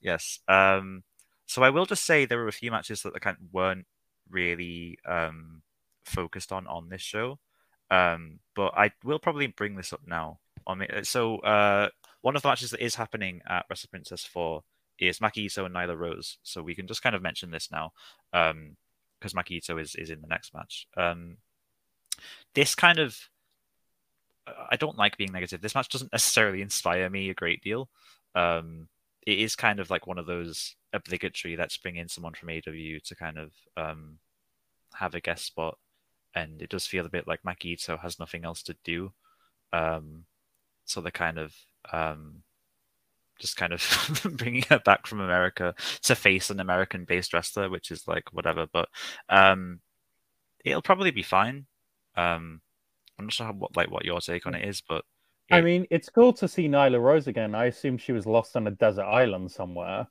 [0.00, 0.38] yes.
[0.48, 1.02] Um,
[1.46, 3.86] so I will just say there were a few matches that kind of weren't
[4.30, 5.62] really um,
[6.04, 7.38] focused on on this show.
[7.90, 10.38] Um, but I will probably bring this up now.
[10.66, 10.86] On me.
[11.02, 11.88] So uh,
[12.20, 14.62] one of the matches that is happening at Wrestle Princess 4
[14.98, 16.38] is Maki Ito and Nyla Rose.
[16.42, 17.92] So we can just kind of mention this now
[18.32, 18.76] Um
[19.18, 20.86] because Maki Ito is, is in the next match.
[20.96, 21.36] Um,
[22.54, 23.28] this kind of
[24.70, 25.60] I don't like being negative.
[25.60, 27.88] This match doesn't necessarily inspire me a great deal.
[28.34, 28.88] Um,
[29.26, 33.02] it is kind of like one of those obligatory let's bring in someone from AEW
[33.02, 34.18] to kind of um,
[34.94, 35.78] have a guest spot,
[36.34, 39.12] and it does feel a bit like Maki Ito has nothing else to do.
[39.72, 40.24] Um,
[40.84, 41.54] so they're kind of
[41.92, 42.42] um,
[43.38, 48.06] just kind of bringing her back from America to face an American-based wrestler, which is
[48.06, 48.66] like whatever.
[48.72, 48.88] But
[49.28, 49.80] um,
[50.64, 51.66] it'll probably be fine.
[52.16, 52.60] Um,
[53.18, 55.04] I'm not sure how, what like what your take on it is, but
[55.50, 57.56] I mean, it's cool to see Nyla Rose again.
[57.56, 60.06] I assume she was lost on a desert island somewhere.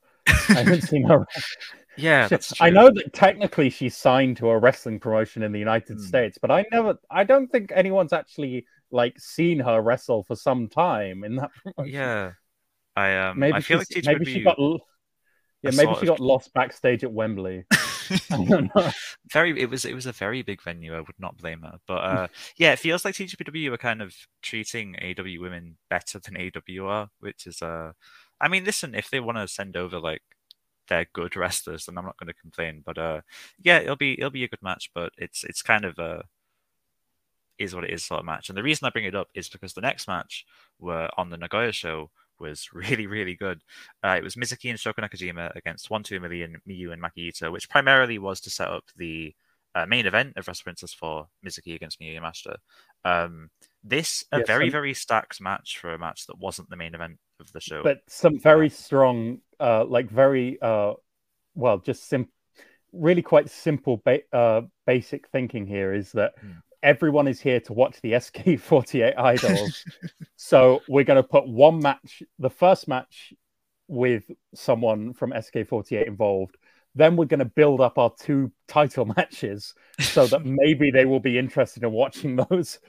[0.49, 1.25] I haven't seen her.
[1.97, 2.27] yeah.
[2.59, 6.03] I know that technically she's signed to a wrestling promotion in the United Hmm.
[6.03, 10.67] States, but I never, I don't think anyone's actually like seen her wrestle for some
[10.67, 11.93] time in that promotion.
[11.93, 12.31] Yeah,
[12.95, 14.57] I um, maybe I feel like maybe she got,
[15.61, 17.65] yeah, maybe she of- got lost backstage at Wembley.
[18.31, 18.91] I don't know.
[19.31, 20.95] very it was it was a very big venue.
[20.95, 22.27] I would not blame her, but uh,
[22.57, 27.09] yeah, it feels like TJPW are kind of treating AEW women better than AEW are,
[27.19, 27.91] which is uh,
[28.41, 30.21] I mean, listen, if they want to send over like
[30.87, 32.81] they're good wrestlers, then I'm not going to complain.
[32.85, 33.21] But uh,
[33.61, 36.23] yeah, it'll be it'll be a good match, but it's it's kind of a
[37.57, 38.49] is what it is sort of match.
[38.49, 40.45] And the reason I bring it up is because the next match
[40.79, 42.09] were on the Nagoya show
[42.39, 43.61] was really, really good.
[44.03, 47.51] Uh, it was Mizuki and Shoko Nakajima against 1 2 million, Miyu and Maki Ito,
[47.51, 49.35] which primarily was to set up the
[49.75, 52.55] uh, main event of Wrestle Princess for Mizuki against Miyu Yamashita.
[53.03, 53.49] Um,
[53.83, 56.95] this, a Yes, very, and- very stacked match for a match that wasn't the main
[56.95, 57.83] event of the show.
[57.83, 60.93] but some very strong, uh, like very, uh,
[61.55, 62.29] well, just sim-
[62.91, 66.51] really quite simple, ba- uh, basic thinking here is that Hmm.
[66.83, 69.85] everyone is here to watch the SKE48 idols.
[70.35, 73.33] so we're going to put one match, the first match
[73.87, 74.23] with
[74.53, 76.57] someone from SKE48 involved.
[76.95, 81.19] Then we're going to build up our two title matches so that maybe they will
[81.19, 82.79] be interested in watching those.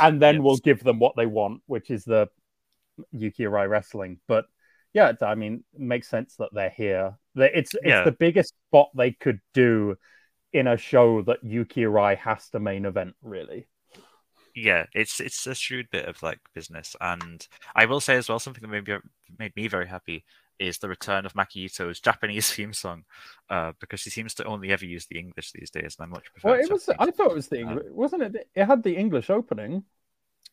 [0.00, 2.28] And then we'll give them what they want, which is the
[3.12, 4.20] Yuki Arai wrestling.
[4.26, 4.46] But
[4.92, 7.16] yeah, I mean, makes sense that they're here.
[7.36, 8.04] It's it's Yeah.
[8.04, 9.96] the biggest spot they could do
[10.52, 13.68] in a show that Yuki Arai has to main event, really.
[14.54, 17.46] yeah, it's it's a shrewd bit of like business, and
[17.76, 18.96] I will say as well something that made me,
[19.38, 20.24] made me very happy
[20.58, 23.04] is the return of Maki Ito's Japanese theme song,
[23.48, 26.32] uh, because he seems to only ever use the English these days, and I much
[26.32, 26.50] prefer.
[26.50, 26.86] Well, it was.
[26.86, 27.08] Japanese.
[27.08, 28.50] I thought it was the Um, English, wasn't it?
[28.56, 29.84] It had the English opening.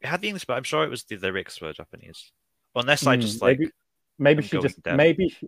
[0.02, 2.32] It had the English, but I'm sure it was the lyrics were Japanese,
[2.76, 3.72] unless I Hmm, just like maybe,
[4.20, 4.96] maybe she just deaf.
[4.98, 5.48] maybe she,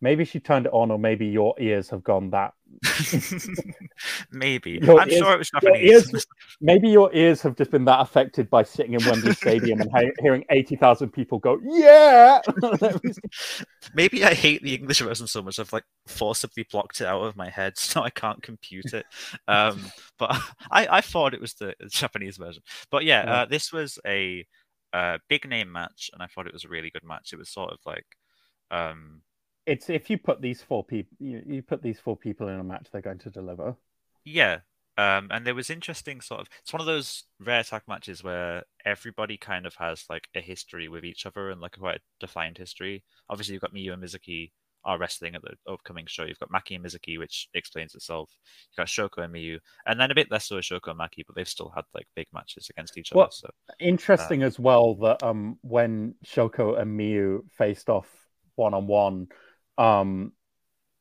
[0.00, 2.52] maybe she turned it on, or maybe your ears have gone that.
[4.30, 4.78] maybe.
[4.82, 6.12] Your I'm ears- sure it was your Japanese.
[6.12, 6.26] ears-
[6.64, 10.12] Maybe your ears have just been that affected by sitting in Wembley Stadium and he-
[10.20, 12.40] hearing eighty thousand people go, "Yeah."
[13.94, 17.36] Maybe I hate the English version so much I've like forcibly blocked it out of
[17.36, 19.04] my head so I can't compute it.
[19.48, 19.84] Um,
[20.18, 20.30] but
[20.70, 22.62] I, I thought it was the Japanese version.
[22.90, 23.32] But yeah, Yeah.
[23.42, 24.46] uh, this was a
[24.92, 27.32] uh, big name match, and I thought it was a really good match.
[27.32, 28.06] It was sort of like,
[28.70, 29.22] um,
[29.66, 32.64] it's if you put these four people, you, you put these four people in a
[32.64, 33.74] match, they're going to deliver.
[34.24, 34.60] yeah.
[34.98, 36.48] Um, and there was interesting sort of.
[36.60, 40.88] It's one of those rare tag matches where everybody kind of has like a history
[40.88, 43.02] with each other and like a quite defined history.
[43.28, 44.52] Obviously, you've got Miyu and Mizuki
[44.84, 46.24] are wrestling at the upcoming show.
[46.24, 48.30] You've got Maki and Mizuki, which explains itself.
[48.70, 51.36] You've got Shoko and Miyu, and then a bit less so Shoko and Maki, but
[51.36, 53.28] they've still had like big matches against each Well, other.
[53.30, 58.08] So Interesting as well that um when Shoko and Miyu faced off
[58.56, 59.28] one on one,
[59.78, 60.32] um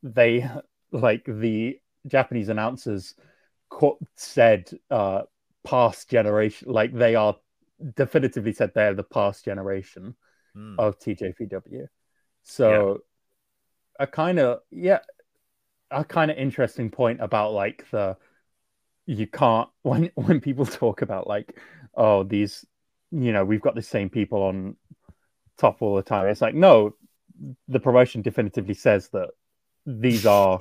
[0.03, 0.49] they
[0.91, 3.15] like the Japanese announcers
[4.15, 5.23] said uh
[5.63, 7.35] past generation like they are
[7.95, 10.15] definitively said they're the past generation
[10.53, 10.77] Hmm.
[10.77, 11.87] of TJPW.
[12.43, 13.01] So
[13.99, 14.99] a kind of yeah,
[15.91, 18.17] a kind of interesting point about like the
[19.05, 21.57] you can't when when people talk about like
[21.95, 22.65] oh these
[23.11, 24.75] you know we've got the same people on
[25.57, 26.27] top all the time.
[26.27, 26.95] It's like no,
[27.67, 29.29] the promotion definitively says that
[29.85, 30.59] these are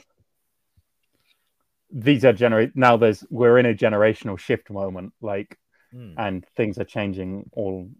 [1.93, 5.57] these are generate now there's we're in a generational shift moment like
[5.93, 6.13] Hmm.
[6.19, 7.91] and things are changing all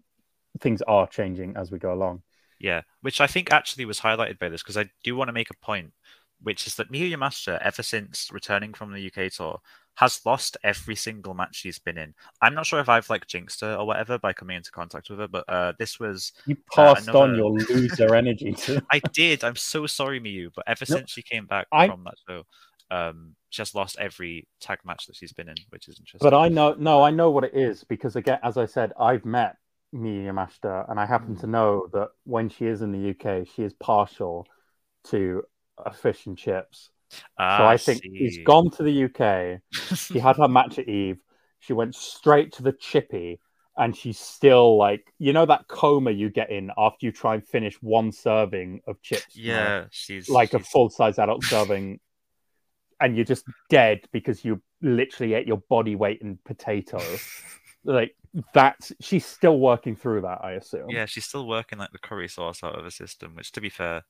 [0.61, 2.23] things are changing as we go along
[2.59, 5.49] Yeah, which I think actually was highlighted by this because I do want to make
[5.49, 5.91] a point,
[6.41, 9.59] which is that Miyu Yamashita, ever since returning from the UK tour,
[9.95, 12.13] has lost every single match she's been in.
[12.41, 15.19] I'm not sure if I've like jinxed her or whatever by coming into contact with
[15.19, 19.43] her, but uh, this was you passed on another- your loser energy to I did.
[19.43, 22.43] I'm so sorry, Miyu, but ever No, since she came back I- from that show,
[22.91, 26.29] um, she has lost every tag match that she's been in, which is interesting.
[26.29, 29.25] But I know, no, I know what it is because again, as I said, I've
[29.25, 29.55] met
[29.95, 33.63] Miyu Yamashita, and I happen to know that when she is in the UK, she
[33.63, 34.45] is partial
[35.05, 35.43] to
[35.77, 36.89] a fish and chips.
[37.37, 38.43] Ah, so I think she's see.
[38.43, 39.61] gone to the UK.
[39.97, 41.19] She had her match at Eve.
[41.59, 43.39] She went straight to the chippy,
[43.77, 47.47] and she's still like, you know, that coma you get in after you try and
[47.47, 49.35] finish one serving of chips.
[49.35, 51.99] yeah, she's like a full size adult serving,
[53.01, 56.99] and you're just dead because you literally ate your body weight in potato.
[57.83, 58.15] like
[58.53, 60.89] that's she's still working through that, I assume.
[60.89, 63.69] Yeah, she's still working like the curry sauce out of her system, which to be
[63.69, 64.03] fair,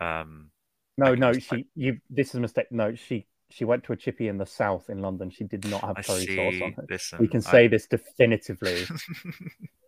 [0.00, 0.50] um,
[0.98, 2.66] No, no, she you this is a mistake.
[2.70, 5.30] No, she she went to a chippy in the south in London.
[5.30, 6.84] She did not have curry sauce on her.
[6.90, 8.84] Listen, We can I- say this definitively.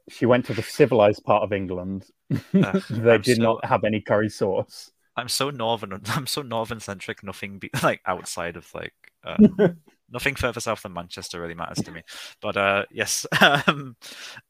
[0.08, 2.06] She went to the civilized part of England.
[2.32, 2.40] Ugh,
[2.90, 4.92] they I'm did so- not have any curry sauce.
[5.16, 6.00] I'm so northern.
[6.08, 7.22] I'm so northern centric.
[7.22, 8.94] Nothing be like outside of like
[9.24, 9.36] uh,
[10.12, 12.02] nothing further south than Manchester really matters to me.
[12.42, 13.96] But uh, yes, um,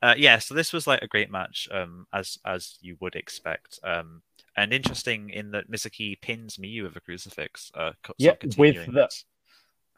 [0.03, 0.39] uh, yeah.
[0.39, 3.79] So this was like a great match, um, as as you would expect.
[3.85, 4.23] Um,
[4.57, 7.71] and interesting in that Mizuki pins Miyu with a crucifix.
[7.75, 9.25] Uh, Yeah, with the- this.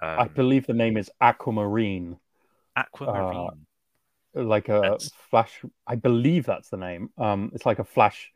[0.01, 2.19] I Um, believe the name is Aquamarine.
[2.77, 3.67] Aquamarine.
[4.35, 8.31] like a That's- flash i believe that's the name um it's like a flash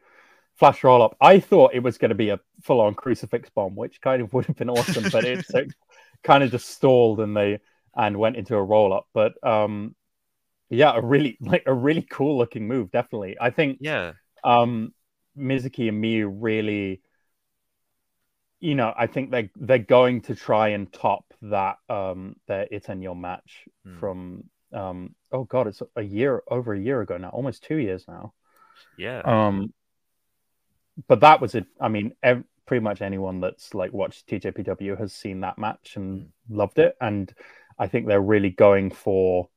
[0.57, 1.17] flash roll up.
[1.21, 4.47] I thought it was going to be a full-on crucifix bomb which kind of would
[4.47, 5.71] have been awesome but it's like,
[6.23, 7.59] kind of just stalled and they
[7.97, 9.07] and went into a roll up.
[9.13, 9.95] But um
[10.71, 13.37] yeah a really like a really cool looking move definitely.
[13.41, 14.13] I think yeah,
[14.45, 14.95] um
[15.37, 17.01] mizuki and miyu really
[18.61, 23.19] you know i think they they're going to try and top that um their Ittenyon
[23.19, 23.99] match Hmm.
[23.99, 28.05] from um oh god it's a year over a year ago now almost two years
[28.09, 28.33] now.
[28.97, 29.23] Yeah.
[29.25, 29.73] um
[31.09, 35.13] but that was it i mean ev- pretty much anyone that's like watched tjpw has
[35.13, 36.97] seen that match and loved it.
[37.01, 37.33] And
[37.79, 39.49] i think they're really going for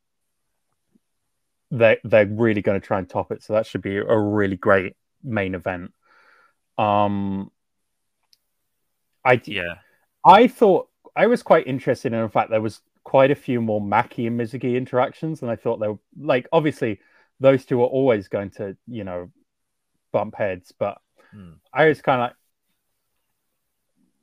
[1.71, 3.43] they they're really going to try and top it.
[3.43, 5.93] So that should be a really great main event.
[6.77, 7.51] Um
[9.23, 9.75] i yeah.
[10.23, 13.81] I thought I was quite interested in the fact there was quite a few more
[13.81, 16.99] Maki and Mizuki interactions, and I thought they were like obviously
[17.39, 19.31] those two are always going to you know
[20.11, 20.97] bump heads, but
[21.73, 22.35] I was kind of like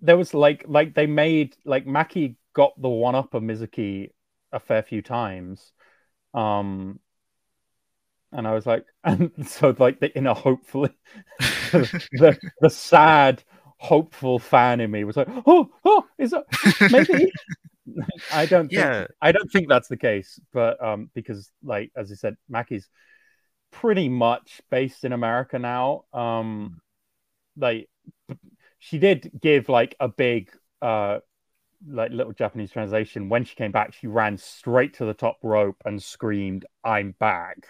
[0.01, 4.11] there was like like they made like Maki got the one up of Mizuki
[4.53, 5.73] a fair few times,
[6.35, 6.99] um,
[8.33, 10.91] and I was like, and so like the in a hopefully
[11.73, 13.45] the the sad
[13.79, 16.45] hopeful fan in me was like, oh, oh, is that
[16.91, 17.33] maybe?
[18.33, 19.07] I don't think Yeah.
[19.21, 22.89] I don't think that's the case, but um, because like as I said, Maki's
[23.73, 26.05] pretty much based in America now.
[26.13, 26.81] Um,
[27.57, 27.89] like
[28.79, 30.51] she did give like a big
[30.81, 31.19] uh
[31.89, 33.29] like little Japanese translation.
[33.29, 37.67] When she came back, she ran straight to the top rope and screamed, "I'm back!"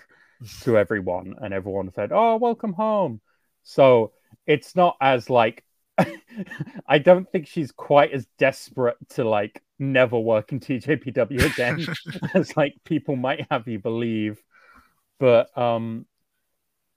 [0.63, 3.21] to everyone, and everyone said, "Oh, welcome home."
[3.63, 4.13] So
[4.47, 5.65] it's not as like
[6.87, 11.87] I don't think she's quite as desperate to like never work in TJPW again
[12.35, 14.43] as like people might have you believe.
[15.19, 16.07] But um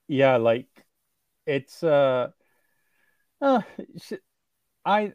[0.08, 0.68] yeah, like
[1.46, 2.30] it's uh,
[3.46, 3.62] uh
[4.86, 5.14] I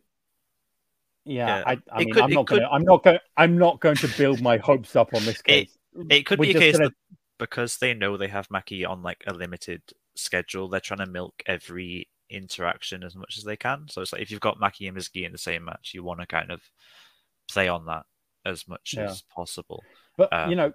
[1.25, 1.63] yeah, Yeah.
[1.67, 4.09] I, I mean, could, I'm, not could- gonna I'm not going I'm not going to
[4.17, 5.77] build my hopes up on this case.
[6.09, 6.95] It could We're be a case gonna- that
[7.39, 9.83] because they know they have Maki on like a limited
[10.15, 13.87] schedule, they're trying to milk every interaction as much as they can.
[13.89, 16.21] So it's like if you've got Maki and Mizuki in the same match, you want
[16.21, 16.61] to kind of
[17.51, 18.05] play on that
[18.45, 19.11] as much Yeah.
[19.11, 19.83] as possible.
[20.17, 20.73] But Um, you know,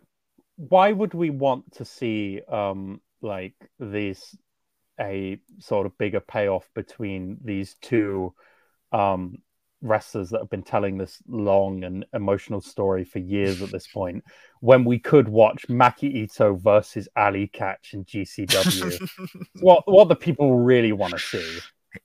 [0.58, 4.36] why would we want to see um like this
[5.00, 8.34] a sort of bigger payoff between these two
[8.92, 9.38] um
[9.82, 14.24] wrestlers that have been telling this long and emotional story for years at this point
[14.62, 19.08] when we could watch Maki Ito versus Allie Katch in GCW.
[19.62, 21.60] what what the people really want to see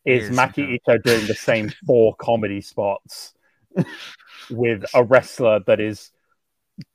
[0.05, 0.95] is, Is, Maki yeah.
[0.95, 3.33] Ito doing the same four comedy spots
[4.51, 6.11] with a wrestler that is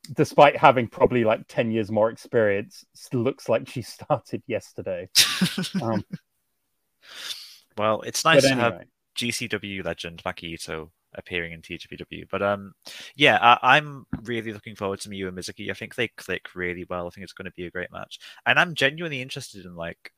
[0.05, 5.09] despite having probably like 10 years more experience looks like she started yesterday.
[5.81, 6.03] Um,
[7.77, 8.85] well, it's nice to have anyway.
[9.17, 12.27] GCW legend Maki Ito appearing in TJPW.
[12.29, 12.73] But um,
[13.15, 15.69] yeah, I, I'm really looking forward to Miyu and Mizuki.
[15.69, 17.07] I think they click really well.
[17.07, 20.11] I think it's going to be a great match, and I'm genuinely interested in like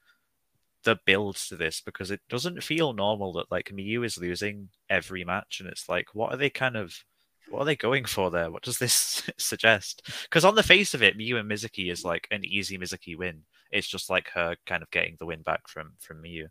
[0.84, 5.24] the builds to this because it doesn't feel normal that like Miyu is losing every
[5.24, 7.04] match, and it's like, what are they kind of
[7.50, 8.52] what are they going for there?
[8.52, 10.10] What does this suggest?
[10.24, 13.44] Because on the face of it, Miyu and Mizuki is like an easy Mizuki win.
[13.72, 16.48] It's just like her kind of getting the win back from from Miyu.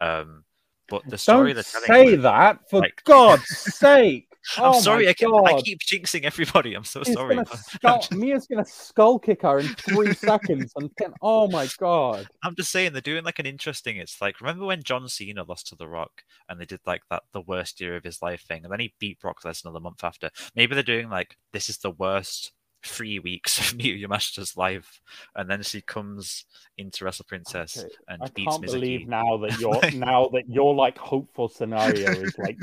[0.00, 0.44] Um,
[0.88, 4.28] but the story Don't they're telling say that for like- God's sake.
[4.56, 6.74] I'm Oh sorry, I keep, I keep jinxing everybody.
[6.74, 7.36] I'm so sorry.
[7.36, 12.28] Gonna skull, Miyu's gonna skull kick her in three seconds and can, oh my god.
[12.42, 13.96] I'm just saying they're doing like an interesting.
[13.96, 17.22] It's like remember when John Cena lost to The Rock and they did like that
[17.32, 20.04] the worst year of his life thing, and then he beat Brock Lesnar the month
[20.04, 20.30] after.
[20.54, 22.52] Maybe they're doing like this is the worst
[22.84, 25.00] three weeks of Miyu Yamashita's life,
[25.36, 26.44] and then she comes
[26.76, 30.74] into Wrestle Princess Okay, and I beats can't believe now that your now that your
[30.74, 32.58] like hopeful scenario is like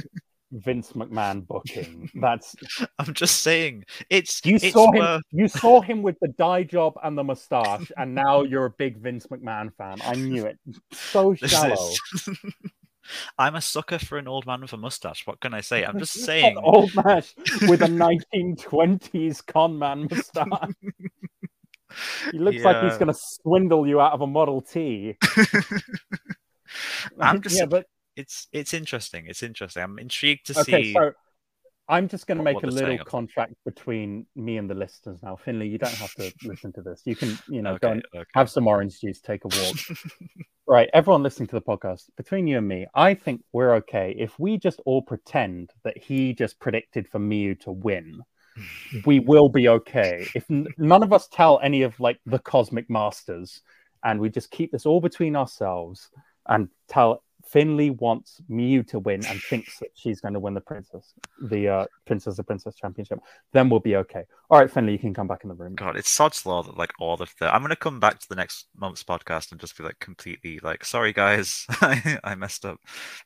[0.51, 2.09] Vince McMahon booking.
[2.15, 2.55] That's
[2.97, 6.93] I'm just saying it's you it's saw him you saw him with the dye job
[7.03, 9.97] and the mustache, and now you're a big Vince McMahon fan.
[10.03, 10.57] I knew it.
[10.91, 11.73] So shallow.
[11.73, 11.99] is-
[13.39, 15.25] I'm a sucker for an old man with a mustache.
[15.25, 15.83] What can I say?
[15.83, 16.57] I'm just An saying.
[16.57, 17.23] old man
[17.67, 20.73] with a 1920s con man mustache.
[22.31, 25.17] He looks like he's going to swindle you out of a Model T.
[27.19, 27.87] I'm just yeah, but
[28.19, 29.25] it's it's interesting.
[29.27, 29.81] It's interesting.
[29.81, 30.83] I'm intrigued to okay.
[30.83, 30.93] see.
[30.93, 31.13] So
[31.87, 35.37] I'm just going to make a little contract between me and the listeners now.
[35.37, 37.01] Finlay, you don't have to listen to this.
[37.05, 38.29] You can, you know, okay, go and okay.
[38.35, 39.75] have some orange juice, take a walk.
[40.67, 44.37] right, everyone listening to the podcast, between you and me, I think we're okay if
[44.37, 48.21] we just all pretend that he just predicted for Miyu to win.
[49.05, 52.89] we will be okay if n- none of us tell any of like the cosmic
[52.89, 53.61] masters
[54.03, 56.09] and we just keep this all between ourselves
[56.45, 60.61] and tell Finlay wants Mew to win and thinks that she's going to win the
[60.61, 63.19] princess, the uh, princess of princess championship.
[63.53, 64.25] Then we'll be okay.
[64.51, 65.73] All right, Finlay, you can come back in the room.
[65.73, 67.53] God, it's sod's law that like all of the.
[67.53, 70.85] I'm gonna come back to the next month's podcast and just be like completely like,
[70.85, 72.79] sorry guys, I, I messed up,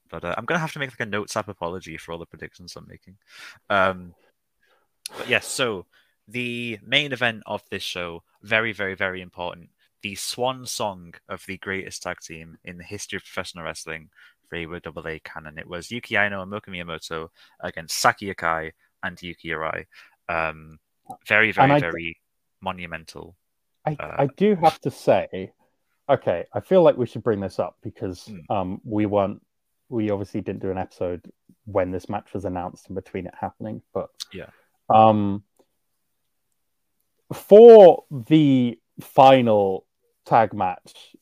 [0.10, 2.26] but uh, I'm gonna have to make like a notes app apology for all the
[2.26, 3.18] predictions I'm making.
[3.70, 4.16] Um,
[5.18, 5.86] but yes, so
[6.28, 9.70] the main event of this show, very, very, very important.
[10.04, 14.10] The swan song of the greatest tag team in the history of professional wrestling,
[14.54, 15.58] Reiwa Double A Cannon.
[15.58, 17.30] It was Yuki Aino and Moka Miyamoto
[17.62, 19.86] against Saki Akai and Yuki Arai.
[20.28, 20.80] Um,
[21.26, 22.18] very, very, very
[22.62, 23.38] monumental.
[23.86, 25.54] I, Uh, I do have to say,
[26.10, 28.40] okay, I feel like we should bring this up because Hmm.
[28.50, 29.42] um, we weren't,
[29.88, 31.32] we obviously didn't do an episode
[31.64, 34.50] when this match was announced and between it happening, but Yeah.
[34.90, 35.46] um,
[37.34, 39.88] for the final
[40.26, 41.16] tag match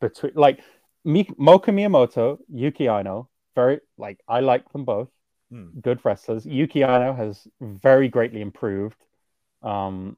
[0.00, 0.60] between like
[1.04, 5.08] Mi- Moka Miyamoto, Yuki Aino, very like I like them both
[5.50, 5.78] Hmm.
[5.80, 6.44] good wrestlers.
[6.44, 8.96] Yuki Aino has very greatly improved,
[9.62, 10.16] um,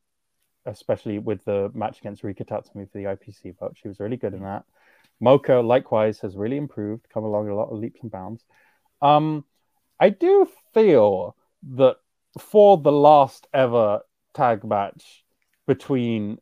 [0.64, 3.76] especially with the match against Rika Tatsumi for the IPC vote.
[3.76, 4.64] She was really good in that.
[5.22, 8.42] Moka, likewise, has really improved, come along a lot of leaps and bounds.
[9.02, 9.44] Um,
[10.00, 11.36] I do feel
[11.74, 11.96] that
[12.38, 14.00] for the last ever
[14.32, 15.24] tag match
[15.66, 16.38] between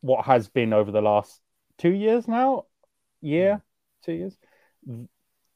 [0.00, 1.40] what has been over the last
[1.78, 2.64] two years now,
[3.20, 3.62] year,
[4.04, 4.36] two years,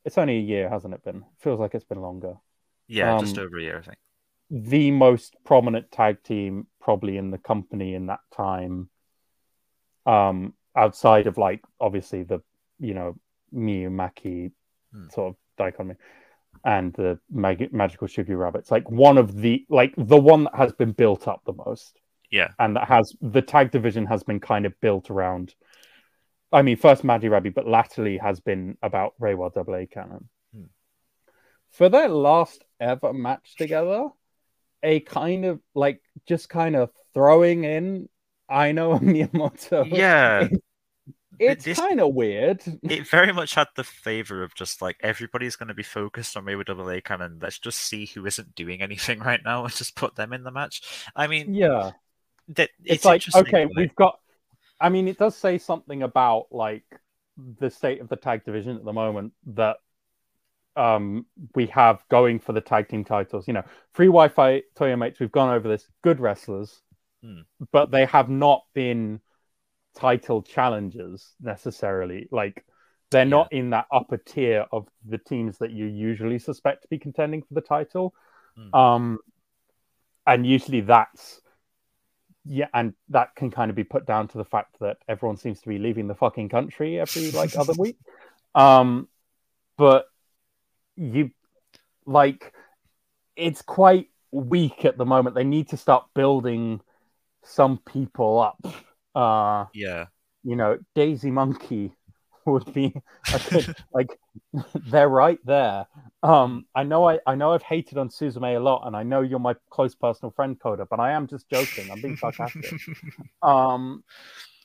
[0.05, 1.25] it's only a year, hasn't it been?
[1.39, 2.35] Feels like it's been longer
[2.89, 3.99] Yeah, just Um, over a year, I think.
[4.51, 8.91] the most prominent tag team probably in the company in that time
[10.07, 12.41] um outside of like obviously the
[12.81, 13.15] you know
[13.55, 14.51] Miyu Maki
[14.93, 15.09] Hmm.
[15.09, 15.95] sort of dichotomy
[16.65, 20.73] and the mag- magical sugar rabbits like one of the like the one that has
[20.73, 22.01] been built up the most
[22.33, 25.55] Yeah, and that has the tag division has been kind of built around
[26.51, 30.29] I mean first Magi Rabbi but latterly has been about Reiwa Double A Cannon.
[30.55, 30.65] Hmm.
[31.71, 34.09] For their last ever match together,
[34.83, 38.09] a kind of like just kind of throwing in
[38.49, 39.87] I know Miyamoto.
[39.91, 40.49] yeah.
[41.39, 42.63] It's kind of weird.
[42.83, 46.45] it very much had the favor of just like everybody's going to be focused on
[46.45, 47.39] Reiwa Double A Cannon.
[47.43, 50.53] Let's just see who isn't doing anything right now and just put them in the
[50.53, 50.83] match.
[51.17, 51.93] I mean, Yeah.
[52.57, 54.19] That It's, it's, like okay, we've got
[54.81, 56.85] I mean it does say something about like
[57.59, 59.77] the state of the tag division at the moment that
[60.75, 63.47] um, we have going for the tag team titles.
[63.47, 65.21] You know, free Wi-Fi Toyo mates.
[65.21, 65.87] We've gone over this.
[66.03, 66.81] Good wrestlers,
[67.23, 67.43] Hmm.
[67.71, 69.21] but they have not been
[69.95, 72.29] title challengers necessarily.
[72.31, 72.65] Like
[73.11, 76.99] they're not in that upper tier of the teams that you usually suspect to be
[76.99, 78.15] contending for the title.
[78.57, 78.75] Hmm.
[78.75, 79.19] Um,
[80.27, 81.42] and usually that's
[82.45, 85.61] yeah, and that can kind of be put down to the fact that everyone seems
[85.61, 87.97] to be leaving the fucking country every like other week.
[88.55, 89.09] Um,
[89.79, 90.05] but
[90.95, 91.31] you
[92.05, 92.53] like
[93.35, 95.35] it's quite weak at the moment.
[95.35, 96.83] They need to start building
[97.45, 98.75] some people up.
[99.15, 100.07] Uh, Yeah.
[100.43, 101.93] you know, Daisy Monkey
[102.45, 102.95] would be
[103.33, 104.19] a good, like
[104.91, 105.87] they're right there.
[106.23, 109.21] Um, I know I, I know I've hated on Suzume a lot, and I know
[109.21, 111.91] you're my close personal friend, Koda, but I am just joking.
[111.91, 112.73] I'm being sarcastic.
[113.43, 114.05] um,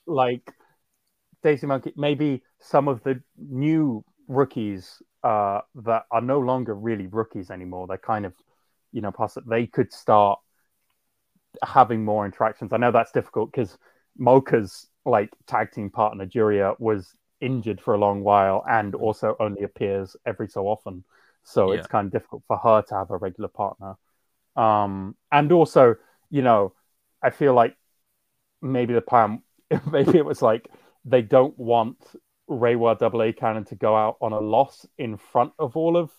[0.06, 0.52] like
[1.44, 7.50] Daisy Monkey, maybe some of the new rookies uh, that are no longer really rookies
[7.50, 7.88] anymore.
[7.88, 8.34] They're kind of,
[8.92, 9.48] you know, past it.
[9.48, 10.40] They could start
[11.64, 12.74] having more interactions.
[12.74, 13.78] I know that's difficult because
[14.20, 19.64] Moka's like tag team partner Juria was injured for a long while and also only
[19.64, 21.04] appears every so often.
[21.44, 21.80] So Yeah.
[21.80, 23.96] it's kind of difficult for her to have a regular partner.
[24.56, 25.96] Um, and also,
[26.30, 26.74] you know,
[27.22, 27.76] I feel like
[28.62, 29.42] maybe the plan,
[29.92, 30.70] maybe it was like
[31.06, 31.98] they don't want
[32.50, 36.12] Reiwa Double A Cannon to go out on a loss in front of all of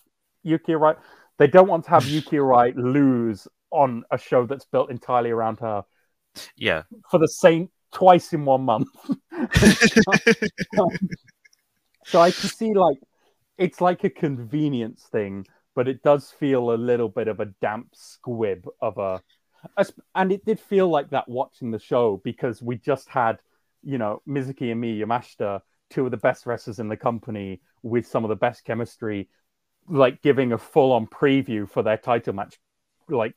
[0.43, 0.97] Yuki Arai.
[1.37, 5.59] They don't want to have Yuki Arai lose on a show that's built entirely around
[5.59, 5.83] her
[6.55, 6.83] Yeah.
[7.09, 8.87] for the same twice in one month.
[12.05, 12.97] so I can see like
[13.57, 17.89] it's like a convenience thing, but it does feel a little bit of a damp
[17.93, 19.21] squib of a,
[19.77, 23.39] as- and it did feel like that watching the show because we just had,
[23.83, 28.07] you know, Mizuki and Miyu Yamashita, two of the best wrestlers in the company with
[28.07, 29.27] some of the best chemistry,
[29.89, 32.57] like giving a full on preview for their title match,
[33.09, 33.35] like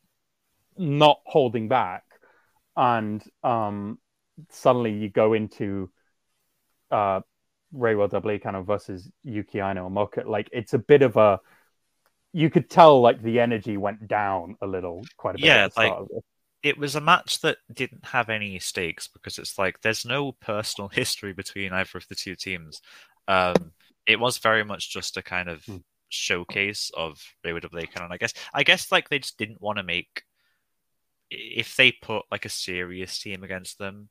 [0.79, 2.05] not holding back.
[2.77, 3.99] And um
[4.51, 5.91] suddenly you go into
[6.91, 7.21] uh
[7.75, 10.27] Reiwa Double kind of versus Yuki Aino and Moka.
[10.27, 11.41] Like it's a bit of a
[12.33, 15.47] you could tell like the energy went down a little quite a bit.
[15.47, 16.11] Yeah, at the start like-
[16.63, 16.69] it.
[16.71, 20.89] it was a match that didn't have any stakes because it's like there's no personal
[20.93, 22.81] history between either of the two teams.
[23.29, 23.73] Um,
[24.07, 25.77] it was very much just a kind of Hmm.
[26.09, 29.83] showcase of of Lake, and I guess I guess like they just didn't want to
[29.83, 30.25] make
[31.31, 34.09] if they put like a serious team against them,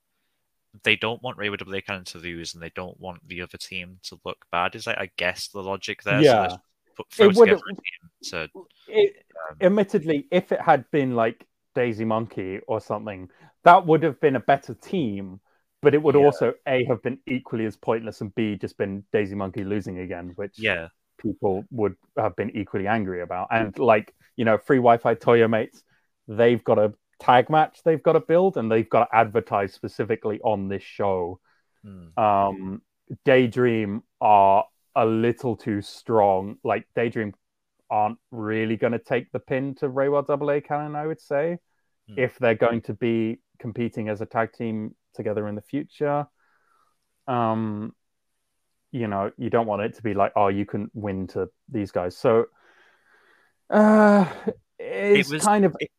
[0.83, 3.99] they don't want Reiwa Double A to lose, and they don't want the other team
[4.03, 4.75] to look bad.
[4.75, 6.21] Is like I guess the logic there.
[6.21, 6.57] Yeah.
[6.95, 8.49] put, It would- a team to
[8.87, 13.29] it, Um, admittedly, if it had been like Daisy Monkey or something,
[13.63, 15.39] that would have been a better team.
[15.81, 16.21] But it would Yeah.
[16.25, 20.33] also a have been equally as pointless, and b just been Daisy Monkey losing again,
[20.35, 20.89] which yeah.
[21.17, 23.47] people would have been equally angry about.
[23.51, 25.83] And like you know, free Wi-Fi Toyo mates,
[26.27, 30.39] they've got a tag match they've got to build, and they've got to advertise specifically
[30.43, 31.39] on this show.
[31.85, 32.19] Hmm.
[32.21, 32.81] Um,
[33.23, 34.65] Daydream are
[34.95, 36.57] a little too strong.
[36.63, 37.33] Like Daydream
[37.89, 41.59] aren't really going to take the pin to Reiwa Double A Cannon, I would say,
[42.09, 42.19] Hmm.
[42.19, 46.25] if they're going to be competing as a tag team together in the future.
[47.27, 47.93] Um,
[48.91, 51.91] you know, you don't want it to be like, oh, you can win to these
[51.91, 52.17] guys.
[52.17, 52.45] So,
[53.69, 54.25] uh,
[54.79, 55.91] it's was- kind of It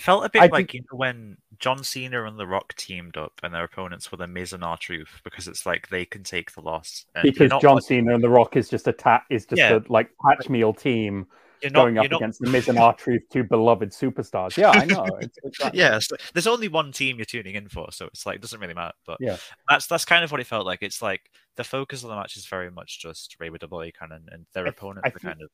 [0.00, 3.16] felt a bit I like think- you know, when John Cena and The Rock teamed
[3.16, 6.22] up and their opponents were the Miz and R Truth because it's like they can
[6.24, 7.04] take the loss.
[7.14, 9.76] And because John like- Cena and The Rock is just a ta- is just Yeah.
[9.76, 11.26] a like patch meal team
[11.62, 14.56] you're not, going up not, against the Miz and R Truth, two beloved superstars.
[14.56, 15.06] Yeah, I know.
[15.20, 18.36] It's, it's Yeah, so there's only one team you're tuning in for, so it's like
[18.36, 18.92] it doesn't really matter.
[19.06, 19.36] But Yeah.
[19.68, 20.82] that's that's kind of what it felt like.
[20.82, 24.26] It's like the focus of the match is very much just Reiwa Double A Cannon
[24.30, 25.50] and their I- opponents I are think- kind of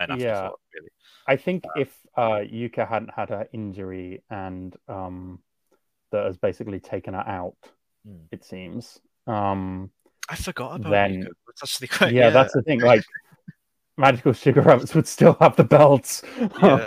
[0.00, 0.48] an Yeah.
[0.74, 0.88] really.
[1.26, 5.40] I think if uh, Yuka hadn't had her injury and um,
[6.12, 7.56] that has basically taken her out,
[8.06, 8.16] Hmm.
[8.32, 8.98] it seems.
[9.26, 9.90] Um,
[10.28, 11.28] I forgot about Then- Yuka.
[11.46, 12.80] That's actually quite yeah, that's the thing.
[12.80, 13.02] Like,
[13.98, 16.22] Magical Sugar Rabbits would still have the belts.
[16.62, 16.86] Yeah.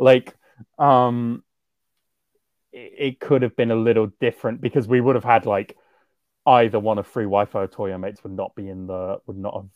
[0.00, 0.34] Like,
[0.78, 1.44] um,
[2.72, 5.76] it, it could have been a little different because we would have had like
[6.46, 9.54] either one of free Wi-Fi or Toyo mates would not be in the would not
[9.54, 9.70] have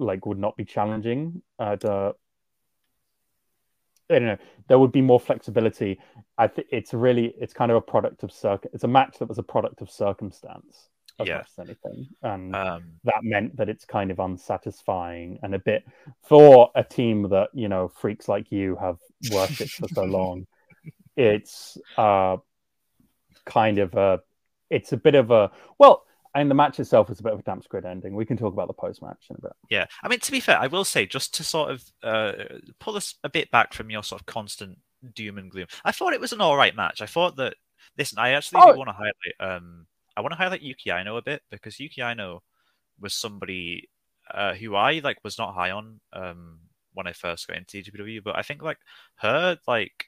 [0.00, 2.12] like would not be challenging at uh
[4.08, 4.38] I don't know.
[4.68, 6.00] There would be more flexibility.
[6.36, 8.66] I think it's really it's kind of a product of circ.
[8.72, 10.88] It's a match that was a product of circumstance
[11.20, 11.34] as Yeah.
[11.34, 15.84] much as anything, and Um, that meant that it's kind of unsatisfying and a bit
[16.22, 20.46] for a team that you know freaks like you have worshipped for so long.
[21.16, 22.38] It's uh
[23.44, 24.20] kind of a
[24.70, 26.04] it's a bit of a well,
[26.34, 28.14] and the match itself was a bit of a damp squid ending.
[28.14, 29.52] We can talk about the post match in a bit.
[29.70, 32.32] Yeah, I mean to be fair, I will say just to sort of uh,
[32.78, 34.78] pull us a bit back from your sort of constant
[35.14, 35.66] doom and gloom.
[35.84, 37.00] I thought it was an all right match.
[37.02, 37.54] I thought that
[37.98, 38.72] listen, I actually Oh.
[38.72, 39.56] do want to highlight.
[39.56, 42.42] Um, I want to highlight Yuki Aino a bit because Yuki Aino
[43.00, 43.88] was somebody
[44.32, 46.58] uh, who I like was not high on um
[46.92, 48.78] when I first got into TJPW, but I think like
[49.16, 50.06] her like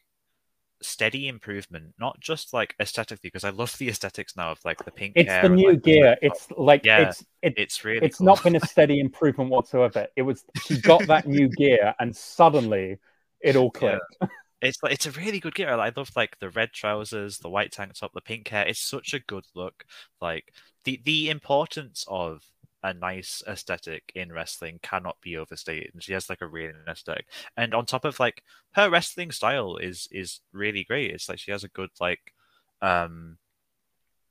[0.85, 4.93] steady improvement, not just like aesthetically, because I love the aesthetics now of like the
[4.93, 6.16] pink It's hair the new like, gear.
[6.22, 6.22] makeup.
[6.22, 8.22] It's like Yeah, it's it, it's really it's cool.
[8.22, 10.09] not been a steady improvement whatsoever.
[10.16, 12.99] It was she got that new gear and suddenly
[13.41, 13.72] it all Yeah.
[13.72, 14.18] clicked.
[14.62, 15.70] It's like it's a really good gear.
[15.70, 18.66] I love like the red trousers, the white tank top, the pink hair.
[18.66, 19.87] It's such a good look.
[20.20, 20.55] Like
[20.85, 22.45] the the importance of
[22.83, 25.91] a nice aesthetic in wrestling cannot be overstated.
[25.95, 27.26] And she has like a really nice aesthetic.
[27.57, 31.11] And on top of like her wrestling style is is really great.
[31.11, 32.35] It's like she has a good like
[32.80, 33.39] um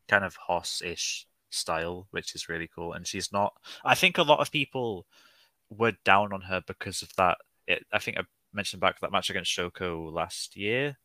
[0.08, 2.94] kind of Hoss-ish style, which is really cool.
[2.94, 3.54] And she's not
[3.86, 5.06] I think a lot of people
[5.70, 7.38] were down on her because of that.
[7.68, 8.24] It, I think I
[8.54, 10.98] mentioned back that match against Shoko last year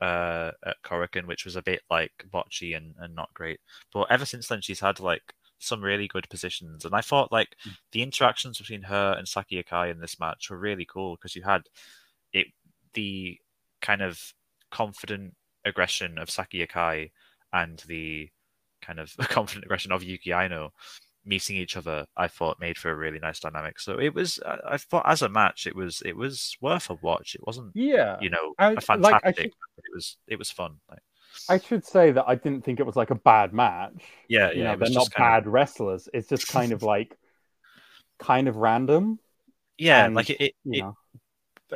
[0.00, 3.60] uh, at Korakuen, which was a bit like botchy and, and not great.
[3.92, 7.56] But ever since then, she's had like some really good positions, and I thought like
[7.62, 7.70] hmm.
[7.92, 11.42] the interactions between her and Saki Akai in this match were really cool because you
[11.42, 11.62] had
[12.32, 12.48] it
[12.94, 13.38] the
[13.80, 14.20] kind of
[14.70, 15.34] confident
[15.64, 17.10] aggression of Saki Akai
[17.52, 18.28] and the
[18.80, 20.72] kind of confident aggression of Yuki Aino
[21.24, 23.78] meeting each other, I thought made for a really nice dynamic.
[23.78, 26.94] So it was, I I thought as a match, it was it was worth a
[26.94, 27.34] watch.
[27.34, 28.18] It wasn't, Yeah.
[28.20, 30.80] you know, I- a like, fantastic, should- but it was it was fun.
[30.90, 31.02] Like,
[31.48, 33.92] I should say that I didn't think it was like a bad match.
[34.28, 36.08] yeah, you yeah, know, they're not kind of- bad wrestlers.
[36.12, 37.16] It's just kind of like
[38.18, 39.18] kind of random.
[39.78, 40.40] yeah, and, like it.
[40.40, 40.84] it, it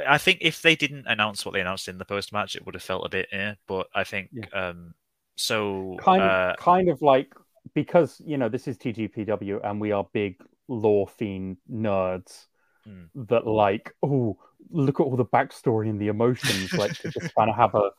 [0.07, 2.75] I think if they didn't announce what they announced in the post match, it would
[2.75, 3.55] have felt a bit eh.
[3.67, 4.69] But I think Yeah.
[4.69, 4.95] um
[5.37, 7.33] so kind uh, of kind of like
[7.75, 10.37] because you know this is TJPW and we are big
[10.69, 12.47] lore fiend nerds
[12.89, 13.09] Mm.
[13.29, 14.39] that like oh
[14.71, 17.91] look at all the backstory and the emotions like to just kind of have a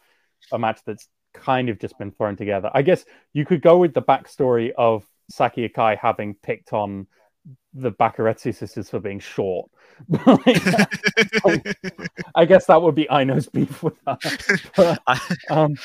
[0.54, 1.10] a match that's
[1.42, 2.70] kind of just been thrown together.
[2.74, 7.08] I guess you could go with the backstory of Saki Akai having picked on
[7.74, 9.70] the Bakuretsu sisters for being short.
[12.36, 14.18] I guess that would be Aino's beef with her.
[14.76, 15.00] But,
[15.50, 15.76] um,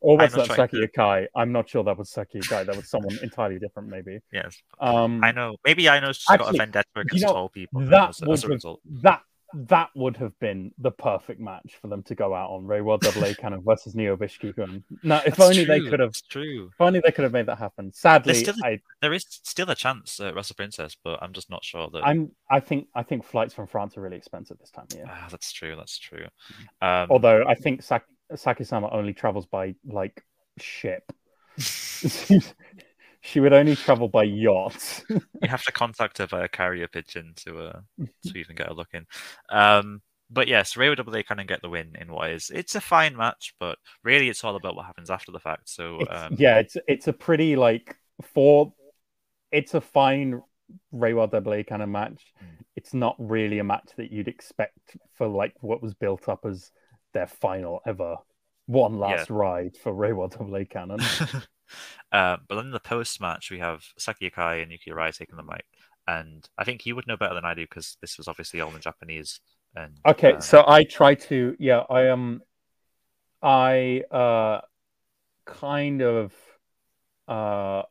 [0.00, 1.26] or was that Saki Akai?
[1.34, 2.66] I'm not sure that was Saki Akai.
[2.66, 4.20] That was someone entirely different, maybe.
[4.32, 5.56] yes, Um, I know.
[5.64, 8.44] Maybe know just got a Actually, vendetta against know, tall people that as, would as
[8.44, 8.80] a result.
[9.02, 9.22] that
[9.54, 12.64] that would have been the perfect match for them to go out on.
[12.64, 14.82] Reiwa Double A Cannon versus Neo Biishiki-gun.
[15.02, 16.10] No, if That's only they could have.
[16.10, 16.70] It's true.
[16.72, 17.92] If only they could have made that happen.
[17.92, 21.64] Sadly, still- I, There is still a chance at Wrestle Princess, but I'm just not
[21.64, 22.04] sure that.
[22.04, 22.32] I'm.
[22.50, 22.88] I think.
[22.94, 25.06] I think flights from France are really expensive this time of year.
[25.08, 25.76] Ah, that's true.
[25.76, 26.26] That's true.
[26.82, 30.22] Um, Although I think Sak- Saki-sama only travels by like
[30.58, 31.04] ship.
[33.26, 35.02] she would only travel by yacht.
[35.10, 37.80] you have to contact her via carrier pigeon to uh,
[38.24, 39.04] to even get a look in.
[39.50, 40.00] Um,
[40.30, 43.16] but yes, Reiwa Double A Cannon get the win in what is it's a fine
[43.16, 45.68] match, but really it's all about what happens after the fact.
[45.68, 47.96] So It's- um, yeah, it's it's a pretty like
[48.34, 48.72] for
[49.50, 50.40] it's a fine
[50.92, 52.32] Ray Reiwa Double A Cannon match.
[52.42, 52.64] Mm.
[52.76, 56.70] It's not really a match that you'd expect for like what was built up as
[57.12, 58.16] their final ever
[58.66, 61.00] one last ride for Ray Reiwa Double A Cannon.
[62.12, 65.36] uh, but then in the post match we have Saki Akai and Yuki Arai taking
[65.36, 65.64] the mic,
[66.06, 68.74] and I think you would know better than I do because this was obviously all
[68.74, 69.40] in Japanese.
[69.74, 72.42] And Okay, uh, so I try to yeah, I um
[73.42, 74.60] I uh
[75.46, 76.32] kind of
[77.28, 77.82] uh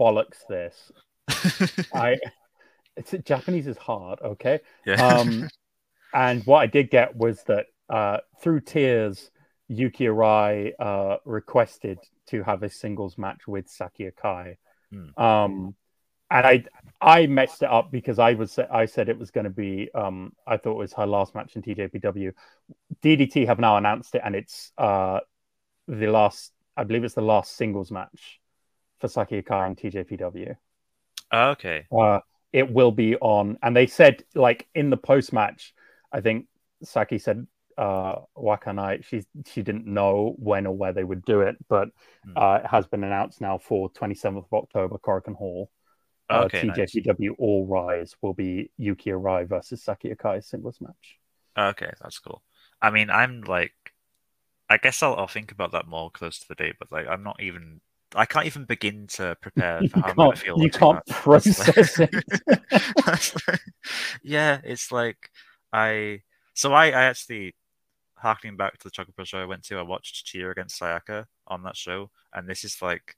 [0.00, 0.92] bollocks this.
[1.92, 2.18] I
[2.96, 4.60] it's Japanese is hard, okay?
[4.84, 5.48] yeah, Um
[6.14, 9.30] and what I did get was that uh through tears
[9.68, 14.56] Yuki Arai uh requested to have a singles match with Saki Akai.
[14.90, 15.22] Hmm.
[15.22, 15.74] Um
[16.30, 16.64] and I
[17.00, 20.32] I messed it up because I was I said it was going to be um
[20.46, 22.32] I thought it was her last match in TJPW.
[23.02, 25.20] DDT have now announced it and it's uh
[25.86, 28.40] the last I believe it's the last singles match
[28.98, 30.56] for Saki Akai and TJPW.
[31.32, 32.20] Oh, okay, Uh
[32.52, 35.74] it will be on and they said like in the post match
[36.12, 36.46] I think
[36.82, 37.46] Saki said
[37.78, 41.88] uh Wakanai she she didn't know when or where they would do it but
[42.24, 42.32] Hmm.
[42.36, 45.70] uh it has been announced now for 27th of October Korakuen Hall
[46.28, 46.76] uh, okay, nice.
[46.94, 51.18] TJPW All Rise will be Yuki Arai versus Saki Akai singles match.
[51.56, 52.42] Okay, that's cool.
[52.82, 53.72] I mean, I'm like,
[54.68, 57.22] I guess I'll, I'll think about that more close to the date, but like, I'm
[57.22, 57.80] not even,
[58.14, 60.58] I can't even begin to prepare for how I'm going to feel.
[60.60, 61.14] you can't that.
[61.14, 62.24] process it.
[63.06, 63.60] Like-
[64.22, 65.30] yeah, it's like
[65.72, 66.22] I.
[66.54, 67.54] So I, I actually,
[68.16, 71.26] harkening back to the Choco Pro show I went to, I watched Chie against Sayaka
[71.46, 73.16] on that show, and this is like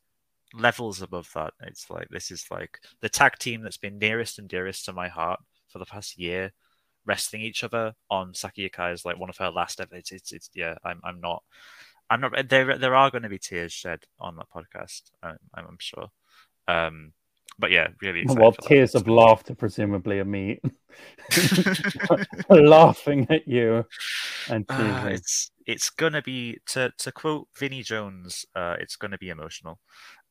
[0.55, 1.55] levels above that.
[1.62, 5.09] It's like this is like the tag team that's been nearest and dearest to my
[5.09, 6.53] heart for the past year,
[7.07, 9.97] wrestling each other on Saki Akai is like one of her last ever.
[9.97, 10.75] It's, it's, it's yeah.
[10.85, 11.43] I'm I'm not.
[12.11, 12.49] I'm not.
[12.49, 15.03] There there are going to be tears shed on that podcast.
[15.23, 16.11] I'm, I'm sure.
[16.66, 17.12] Um,
[17.59, 18.24] but yeah, really.
[18.26, 20.60] Well, tears of laughter, presumably, of me
[22.51, 23.85] laughing at you
[24.51, 28.44] and uh, it's it's gonna be to to quote Vinnie Jones.
[28.55, 29.78] Uh, it's gonna be emotional.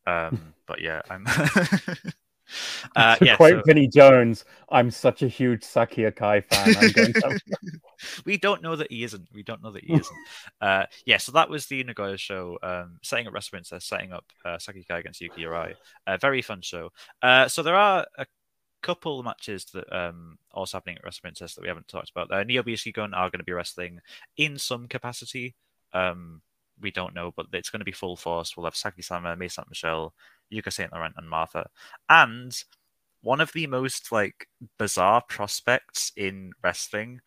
[0.06, 1.26] Um, but yeah, I'm.
[2.96, 3.62] Uh, to yeah, quote so...
[3.66, 6.74] Vinnie Jones, I'm such a huge Saki Akai fan.
[6.74, 7.40] To...
[8.26, 9.28] we don't know that he isn't.
[9.34, 10.18] We don't know that he isn't.
[10.62, 14.26] uh, yeah, so that was the Nagoya show, um, setting up Wrestle Princess, setting up
[14.46, 15.76] uh, Saki Akai against Yuki Arai.
[16.06, 16.92] A very fun show.
[17.22, 18.26] Uh, so there are a
[18.82, 22.32] couple matches that um, also happening at Wrestle Princess that we haven't talked about.
[22.32, 22.64] Uh, Neo
[22.94, 24.00] Gun are going to be wrestling
[24.38, 25.56] in some capacity.
[25.94, 26.42] Um,
[26.80, 28.56] we don't know, but it's going to be full force.
[28.56, 30.14] We'll have Saki Sama, Mei Saint-Michel,
[30.52, 31.70] Yuka Saint Laurent, and Martha.
[32.10, 32.54] And
[33.22, 34.48] one of the most like
[34.78, 37.20] bizarre prospects in wrestling,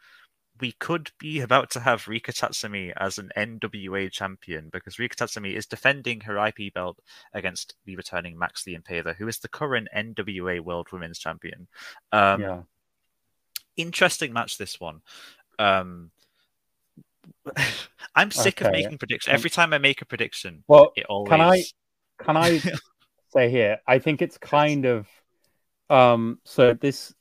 [0.60, 5.54] we could be about to have Rika Tatsumi as an NWA champion because Rika Tatsumi
[5.54, 6.98] is defending her IP belt
[7.32, 11.66] against the returning Max the Impaler, who is the current NWA World Women's Champion.
[12.12, 12.62] Um, yeah.
[13.76, 15.00] Interesting match, this one.
[15.58, 16.10] Um,
[18.14, 18.68] I'm sick okay.
[18.68, 19.32] of making predictions.
[19.32, 21.30] Every time I make a prediction, well, it always.
[21.30, 21.62] Can I?
[22.18, 22.60] Can I
[23.32, 23.78] say here?
[23.86, 25.06] I think it's kind of.
[25.88, 26.38] Um.
[26.44, 27.14] So this.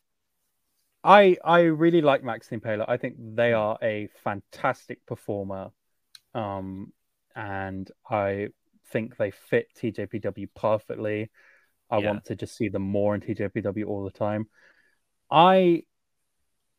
[1.04, 2.86] I I really like Max Impaler.
[2.88, 5.70] I think they are a fantastic performer,
[6.34, 6.92] um,
[7.36, 8.50] and I
[8.92, 11.30] think they fit TJPW perfectly.
[11.90, 12.12] I yeah.
[12.12, 14.48] want to just see them more in TJPW all the time.
[15.32, 15.84] I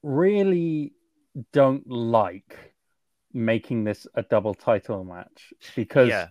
[0.02, 0.92] really
[1.52, 2.74] don't like
[3.32, 6.28] making this a double title match because yeah.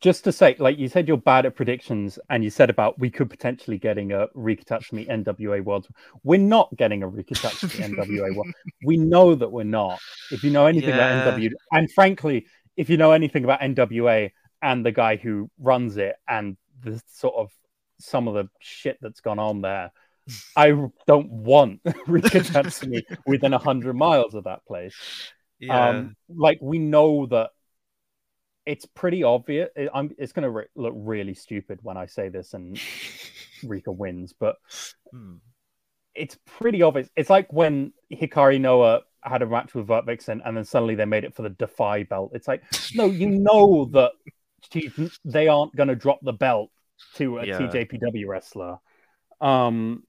[0.00, 3.10] Just to say, like you said, you're bad at predictions, and you said about we
[3.10, 5.88] could potentially getting a Rika Tatsumi NWA World.
[6.24, 8.52] We're not getting a Rika Tatsumi NWA World.
[8.84, 10.00] We know that we're not.
[10.30, 11.22] If you know anything yeah.
[11.22, 12.46] about NW, and frankly,
[12.76, 14.30] if you know anything about NWA
[14.62, 17.50] and the guy who runs it and the sort of
[18.02, 19.92] some of the shit that's gone on there.
[20.56, 20.72] I
[21.06, 24.94] don't want Rika Tatsumi within a hundred miles of that place.
[25.58, 25.90] Yeah.
[25.90, 27.50] Um, like we know that
[28.66, 29.68] it's pretty obvious.
[29.76, 32.80] It, it's going to re- look really stupid when I say this and
[33.64, 34.56] Rika wins, but
[35.10, 35.36] hmm.
[36.14, 37.08] it's pretty obvious.
[37.16, 41.04] It's like when Hikari Noa had a match with Vert Vixen and then suddenly they
[41.04, 42.32] made it for the Defy belt.
[42.34, 42.62] It's like,
[42.94, 44.12] no, you know that
[45.24, 46.70] they aren't going to drop the belt
[47.14, 47.58] to a yeah.
[47.58, 48.78] TJPW wrestler.
[49.40, 50.04] Um,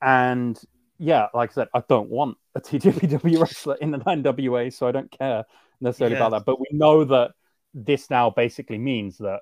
[0.00, 0.58] and
[0.98, 4.92] yeah, like I said, I don't want a TJPW wrestler in the NWA, so I
[4.92, 5.44] don't care
[5.80, 6.44] necessarily about that.
[6.44, 7.32] But we know that
[7.74, 9.40] this now basically means that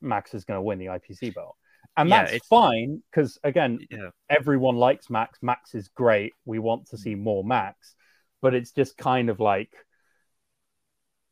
[0.00, 1.56] Max is going to win the IPC belt.
[1.96, 4.10] And yeah, that's fine because, again, yeah.
[4.30, 5.38] everyone likes Max.
[5.42, 6.32] Max is great.
[6.44, 7.94] We want to see more Max.
[8.40, 9.70] But it's just kind of like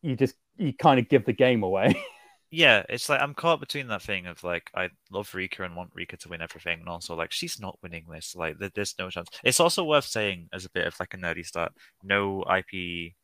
[0.03, 1.95] you just, you kind of give the game away.
[2.51, 5.91] yeah, it's like I'm caught between that thing of like I love Rika and want
[5.95, 8.37] Rika to win everything, and also like she's not winning this.
[8.37, 9.29] Like there's no chance.
[9.43, 13.15] It's also worth saying as a bit of like a nerdy start, no IP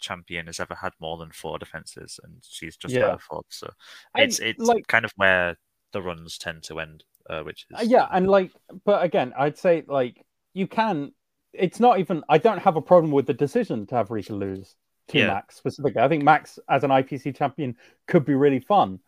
[0.00, 3.16] champion has ever had more than four defenses, and she's just yeah.
[3.18, 3.46] fourth.
[3.50, 3.70] So
[4.16, 5.56] it's it's like, kind of where
[5.92, 8.52] the runs tend to end, uh, which is uh, yeah, and like,
[8.84, 10.24] but again, I'd say like
[10.54, 11.12] you can.
[11.52, 12.22] It's not even.
[12.28, 14.76] I don't have a problem with the decision to have Rika lose
[15.08, 15.26] to yeah.
[15.26, 16.00] Max specifically.
[16.00, 19.00] I think Max as an IPC champion could be really fun.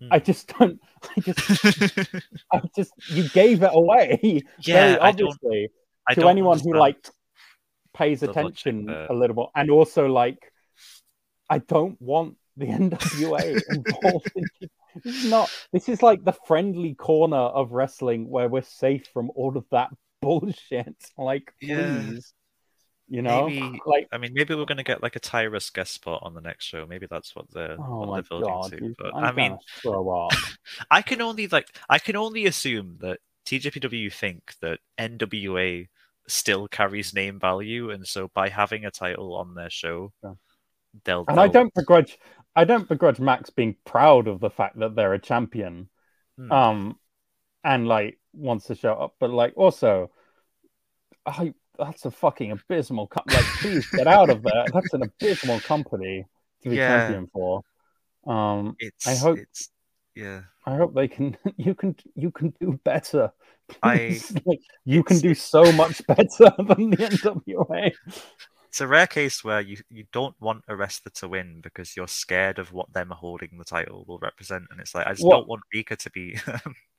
[0.00, 0.08] Hmm.
[0.12, 0.80] I just don't.
[1.16, 1.64] I just,
[2.52, 4.20] I just, you gave it away
[4.64, 5.68] yeah, very obviously
[6.08, 7.08] I don't, I to anyone who like
[7.94, 10.52] pays attention a little bit, and also like,
[11.48, 14.32] I don't want the NWA involved.
[14.34, 14.44] in,
[15.04, 15.50] this is not.
[15.72, 19.90] This is like the friendly corner of wrestling where we're safe from all of that
[20.22, 20.96] bullshit.
[21.16, 21.70] Like, please.
[21.70, 22.20] Yeah.
[23.10, 25.94] You know, maybe, like I mean, maybe we're going to get like a Tyrus guest
[25.94, 26.84] spot on the next show.
[26.86, 28.94] Maybe that's what they're, oh what they're building God, to.
[28.98, 29.56] But i mean,
[30.90, 35.88] I can only like I can only assume that TJPW think that NWA
[36.28, 40.34] still carries name value, and so by having a title on their show, yeah.
[41.04, 41.24] they'll.
[41.28, 41.44] And they'll...
[41.44, 42.18] I don't begrudge.
[42.54, 45.88] I don't begrudge Max being proud of the fact that they're a champion,
[46.36, 46.50] hmm.
[46.52, 46.98] um,
[47.64, 49.14] and like wants to show up.
[49.18, 50.10] But like also,
[51.26, 53.06] I that's a fucking abysmal.
[53.06, 54.64] Co- like, please get out of there.
[54.72, 56.24] That's an abysmal company
[56.62, 57.06] to be yeah.
[57.06, 57.62] champion for.
[58.26, 59.38] Um, it's, I hope.
[59.38, 59.70] It's,
[60.18, 60.40] yeah.
[60.66, 61.36] I hope they can.
[61.56, 61.96] You can.
[62.14, 63.32] You can do better.
[63.82, 64.20] I.
[64.44, 67.92] like, you can do so much better than the NWA.
[68.68, 72.08] it's a rare case where you, you don't want a wrestler to win because you're
[72.08, 75.36] scared of what them holding the title will represent, and it's like I just What-
[75.36, 76.36] don't want Rika to be.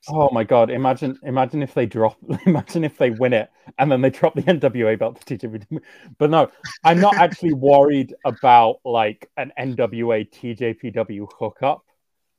[0.08, 0.70] Oh my god!
[0.70, 2.16] Imagine, imagine if they drop,
[2.46, 5.78] imagine if they win it and then they drop the NWA belt to TJP.
[6.16, 6.50] But no,
[6.84, 11.84] I'm not actually worried about like an NWA TJPW hookup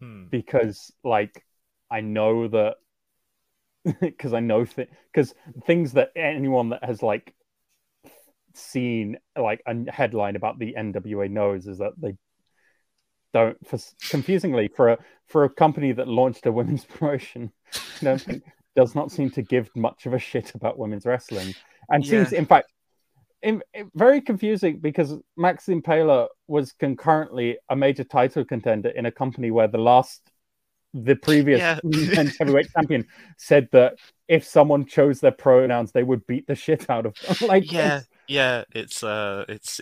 [0.01, 0.23] Hmm.
[0.31, 1.45] because like
[1.91, 2.77] I know that
[4.01, 4.65] because I know
[5.13, 7.35] because things that anyone that has like
[8.55, 12.15] seen like a headline about the NWA knows is that they
[13.31, 13.77] don't for
[14.09, 14.97] confusingly for a
[15.27, 17.51] for a company that launched a women's promotion
[18.01, 18.43] I don't
[18.75, 21.53] does not seem to give much of a shit about women's wrestling
[21.89, 22.71] and seems in fact
[23.43, 29.11] in, in- very confusing because Max Impaler was concurrently a major title contender in a
[29.11, 30.21] company where the last
[30.93, 31.79] the previous Yeah.
[32.39, 33.07] heavyweight champion
[33.37, 33.95] said that
[34.27, 38.01] if someone chose their pronouns they would beat the shit out of them like yeah,
[38.27, 39.79] yeah, it's uh, it's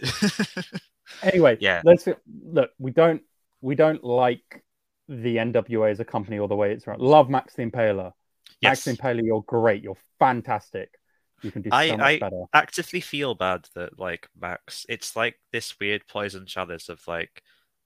[1.23, 1.81] Anyway, Yeah.
[1.83, 2.07] let's
[2.43, 2.69] look.
[2.77, 3.21] We don't
[3.61, 4.63] we don't like
[5.07, 6.99] the NWA as a company or the way it's run.
[6.99, 8.11] Love Max the Impaler.
[8.61, 8.85] yes.
[8.85, 9.81] Max Impaler, you're great.
[9.83, 10.91] You're fantastic.
[11.41, 12.43] You can do so I- much I- better.
[12.53, 17.41] actively feel bad that like Max, it's like this weird poison chalice of like.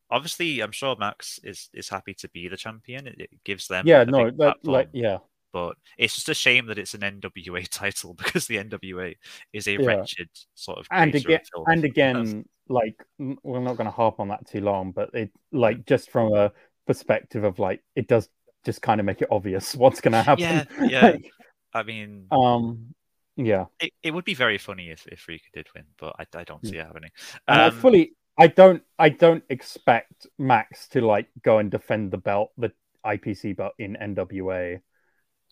[0.09, 3.07] Obviously, I'm sure Max is is happy to be the champion.
[3.07, 5.17] It, it gives them Yeah, a no, big that, like yeah,
[5.51, 9.15] but it's just a shame that it's an NWA title because the NWA
[9.53, 9.85] is a Yeah.
[9.87, 14.27] wretched sort of and again, of and again, like we're not going to harp on
[14.27, 16.51] that too long, but it like just from a
[16.85, 18.29] perspective of like it does
[18.65, 20.43] just kind of make it obvious what's going to happen.
[20.43, 21.01] Yeah, yeah.
[21.11, 21.31] Like,
[21.73, 22.93] I mean, um,
[23.35, 23.65] yeah.
[23.79, 26.65] it, it would be very funny if if Rika did win, but I, I don't
[26.65, 27.11] see it happening.
[27.47, 32.11] And I Um, fully, I don't, I don't expect Max to like go and defend
[32.11, 32.71] the belt, the
[33.05, 34.81] IPC belt in NWA,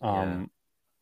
[0.00, 0.50] um,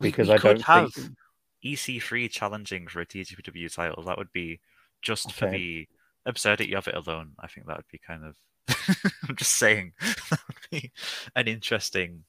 [0.01, 1.17] We- because we I could don't have think.
[1.63, 4.05] EC3 challenging for a TJPW title.
[4.05, 4.61] That would be
[5.03, 5.89] just for the
[6.27, 7.33] absurdity of it alone.
[7.39, 8.37] I think that would be kind of.
[9.29, 9.93] I'm just saying
[10.31, 10.93] that would be
[11.37, 12.25] an interesting,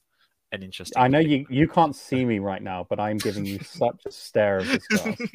[0.52, 1.00] an interesting.
[1.02, 4.12] I know you, you can't see me right now, but I'm giving you such a
[4.12, 5.20] stare of disgust.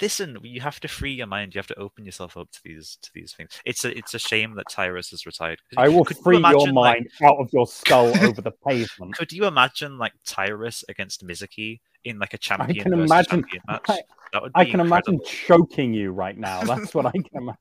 [0.00, 1.52] Listen, you have to free your mind.
[1.54, 3.50] You have to open yourself up to these to these things.
[3.66, 5.58] It's a it's a shame that Tyrus has retired.
[5.76, 8.52] I will Could you free your imagine, like- mind out of your skull over the
[8.66, 9.16] pavement.
[9.16, 13.62] Could you imagine like Tyrus against Mizuki in like a champion can versus imagine- champion
[13.66, 13.82] match?
[13.88, 14.02] I-
[14.32, 16.62] that would I can imagine choking you right now.
[16.62, 17.58] That's what I can imagine.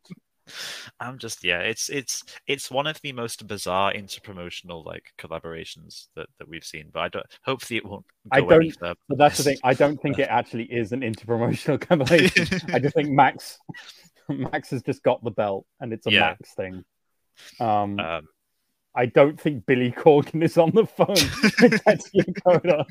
[0.99, 6.27] I'm just yeah, it's it's it's one of the most bizarre interpromotional like collaborations that,
[6.39, 6.89] that we've seen.
[6.93, 8.77] But I don't hopefully it won't go I don't-.
[8.79, 9.57] But that's the thing.
[9.63, 12.47] I don't think it actually is an interpromotional collaboration.
[12.73, 13.57] I just think Max
[14.29, 16.19] Max has just got the belt and it's a Yeah.
[16.19, 16.83] Max thing.
[17.59, 18.27] Um, um,
[18.95, 21.07] I don't think Billy Corgan is on the phone
[21.61, 22.85] with Tetsuya Koda.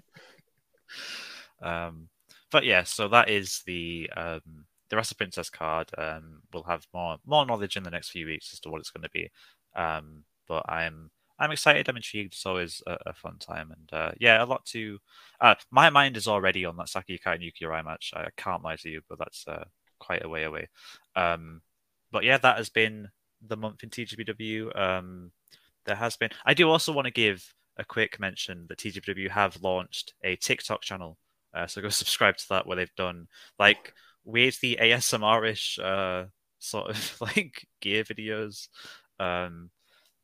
[1.63, 2.09] Um,
[2.51, 5.91] but yeah, so that is the um, the Wrestle Princess card.
[5.97, 8.91] Um, we'll have more more knowledge in the next few weeks as to what it's
[8.91, 9.31] going to be.
[9.75, 11.89] Um, but I'm I'm excited.
[11.89, 12.35] I'm intrigued.
[12.35, 14.99] It's always a, a fun time, and uh, yeah, a lot to.
[15.41, 18.13] Uh, my mind is already on that Saki Akai and Yuki Arai match.
[18.15, 19.65] I can't lie to you, but that's uh,
[19.99, 20.69] quite a way away.
[21.17, 21.63] Um,
[22.13, 23.09] but yeah, that has been
[23.41, 24.79] the month in TJPW.
[24.79, 25.33] Um,
[25.87, 26.31] there has been.
[26.45, 30.83] I do also want to give a quick mention that TJPW have launched a TikTok
[30.83, 31.17] channel.
[31.55, 33.95] Uh, so go subscribe to that where they've done like
[34.25, 36.25] weird the ASMR-ish uh,
[36.59, 38.69] sort of like gear videos,
[39.19, 39.71] um,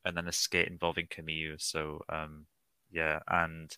[0.04, 1.60] and then a skit involving Kamiyu.
[1.60, 2.46] So um,
[2.90, 3.76] yeah, and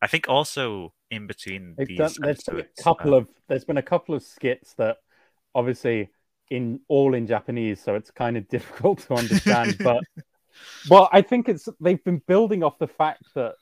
[0.00, 3.64] I think also in between They've these done, there's been a couple uh, of there's
[3.64, 4.98] been a couple of skits that
[5.54, 6.10] obviously
[6.50, 9.76] in all in Japanese, so it's kind of difficult to understand.
[9.82, 10.02] but
[10.88, 13.54] well, I think it's they've been building off the fact that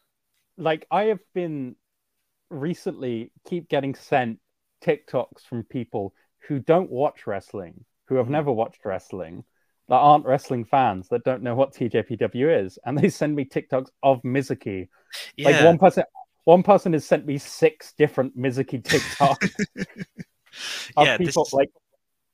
[0.57, 1.77] like I have been
[2.51, 4.39] recently keep getting sent
[4.85, 6.15] TikToks from people
[6.49, 8.33] who don't watch wrestling, who have Hmm.
[8.33, 9.45] never watched wrestling,
[9.89, 13.89] that aren't wrestling fans, that don't know what TJPW is, and they send me TikToks
[14.03, 14.89] of Mizuki.
[15.37, 16.05] yeah, Like one person,
[16.45, 19.37] one person has sent me six different Mizuki TikToks
[20.97, 21.71] of yeah, people is- like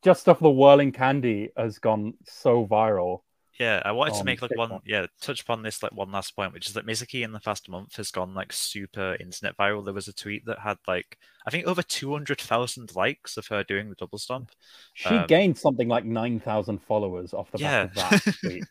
[0.05, 3.21] just off the whirling candy has gone so viral.
[3.63, 6.53] Yeah, I wanted to make like one, yeah, touch upon this like one last point,
[6.53, 9.85] which is that Mizuki in the past month has gone like super internet viral.
[9.85, 13.47] There was a tweet that had like I think over two hundred thousand likes of
[13.49, 14.51] her doing the double stomp.
[14.95, 17.85] She Um, gained something like nine thousand followers off the Yeah.
[17.85, 18.65] back of that tweet.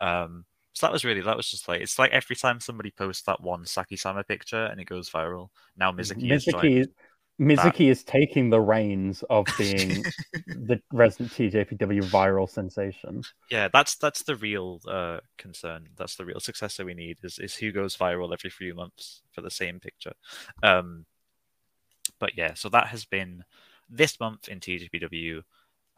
[0.00, 3.22] um, so that was really that was just like it's like every time somebody posts
[3.24, 5.48] that one Saki Sama picture and it goes viral.
[5.76, 6.88] Now Mizuki, is joined.
[7.40, 10.04] Mizuki, is taking the reins of being
[10.46, 13.22] the resident TJPW viral sensation.
[13.50, 15.88] Yeah, that's that's the real uh, concern.
[15.96, 19.40] That's the real successor we need is is who goes viral every few months for
[19.40, 20.14] the same picture.
[20.62, 21.06] Um,
[22.18, 23.44] but yeah, so that has been
[23.88, 25.42] this month in TJPW.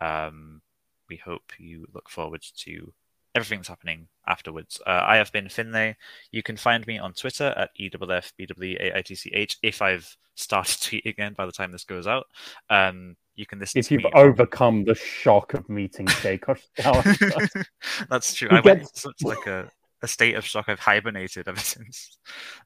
[0.01, 0.63] Um,
[1.09, 2.93] we hope you look forward to
[3.37, 4.81] everything that's happening afterwards.
[4.87, 5.97] Uh, I have been Finlay.
[6.33, 11.53] You can find me on Twitter at EFFBWAITCH if I've started tweeting again by the
[11.53, 12.27] time this goes out.
[12.71, 14.11] Um, you can listen if to you've me.
[14.15, 17.67] overcome the shock of meeting Koshikawa.
[18.11, 18.49] That's true.
[18.51, 19.71] I went get- into such like a,
[20.03, 20.67] a state of shock.
[20.69, 22.19] I've hibernated ever since.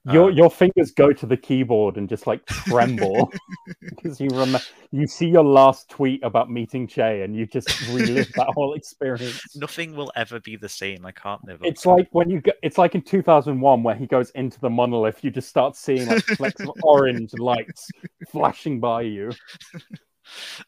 [0.05, 3.31] your Um, your fingers go to the keyboard and just like tremble
[3.81, 4.59] because you remember
[4.91, 9.41] you see your last tweet about meeting Chie and you just relive that whole experience.
[9.55, 11.05] Nothing will ever be the same.
[11.05, 11.59] I can't live.
[11.63, 15.23] It's like when you go, it's like in 2001 where he goes into the monolith,
[15.23, 17.89] you just start seeing like flecks of orange lights
[18.29, 19.31] flashing by you.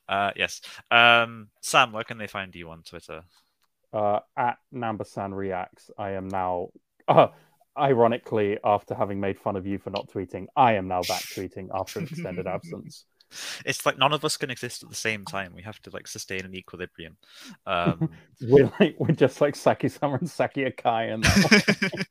[0.07, 0.61] Uh, yes.
[0.91, 3.23] Um, Sam, where can they find you on Twitter?
[3.93, 6.69] Uh, at Nambasan Reacts, I am now,
[7.07, 7.27] uh,
[7.77, 11.67] ironically, after having made fun of you for not tweeting, I am now back tweeting
[11.73, 13.05] after an extended absence.
[13.65, 15.53] It's like none of us can exist at the same time.
[15.55, 17.17] We have to like sustain an equilibrium.
[17.65, 18.09] Um,
[18.41, 21.25] We're like we're just like Saki Sama and Saki Akai, and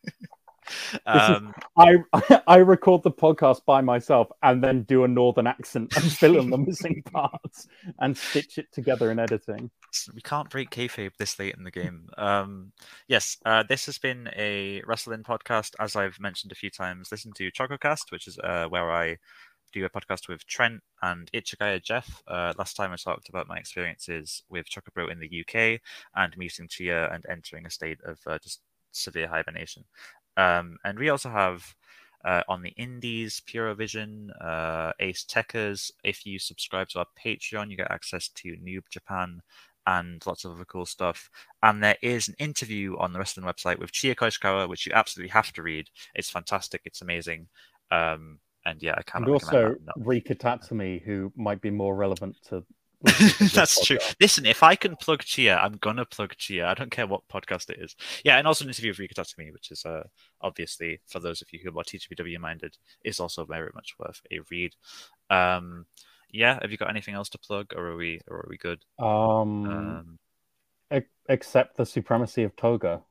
[1.06, 1.96] um, I
[2.46, 6.50] I record the podcast by myself and then do a northern accent and fill in
[6.50, 7.68] the missing parts
[7.98, 9.70] and stitch it together in editing.
[10.14, 12.08] we can't break kayfabe this late in the game.
[12.18, 12.72] Um,
[13.08, 15.74] yes, uh, this has been a wrestling podcast.
[15.78, 19.18] As I've mentioned a few times, listen to ChocoCast, which is uh, where I
[19.72, 22.22] do a podcast with Trent and Ichigaya Jeff.
[22.28, 25.80] Uh, last time I talked about my experiences with Choco Pro in the UK
[26.14, 28.60] and meeting Chie and entering a state of uh, just
[28.92, 29.84] severe hibernation.
[30.36, 31.74] Um, and we also have
[32.24, 35.90] uh, on the Indies, Purovision, uh, Ace Techers.
[36.04, 39.42] If you subscribe to our Patreon, you get access to Noob Japan
[39.86, 41.28] and lots of other cool stuff.
[41.62, 45.30] And there is an interview on the wrestling website with Chie Koishikawa, which you absolutely
[45.30, 45.88] have to read.
[46.14, 46.82] It's fantastic.
[46.84, 47.48] It's amazing.
[47.90, 49.24] Um, and yeah, I can't.
[49.24, 50.08] And also recommend that enough.
[50.08, 52.64] Rika Tatsumi, who might be more relevant to.
[53.02, 53.98] Listeners of this That's true.
[54.20, 56.62] Listen, if I can plug Chie, I'm gonna plug Chie.
[56.62, 57.96] I don't care what podcast it is.
[58.24, 60.04] Yeah, and also an interview with Rika Tatsumi, which is uh,
[60.40, 64.38] obviously for those of you who are TJPW minded, is also very much worth a
[64.50, 64.74] read.
[65.30, 65.86] Um,
[66.30, 68.84] yeah, have you got anything else to plug, or are we, or are we good?
[68.98, 70.18] Um, Um,
[70.94, 73.02] e- except the supremacy of Toga.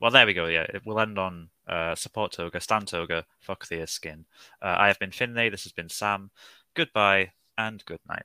[0.00, 0.46] well, there we go.
[0.46, 4.26] Yeah, it- we'll end on uh, support Toga, stand Toga, fuck the skin.
[4.62, 5.48] Uh, I have been Finlay.
[5.48, 6.30] This has been Sam.
[6.74, 8.24] Goodbye and good night.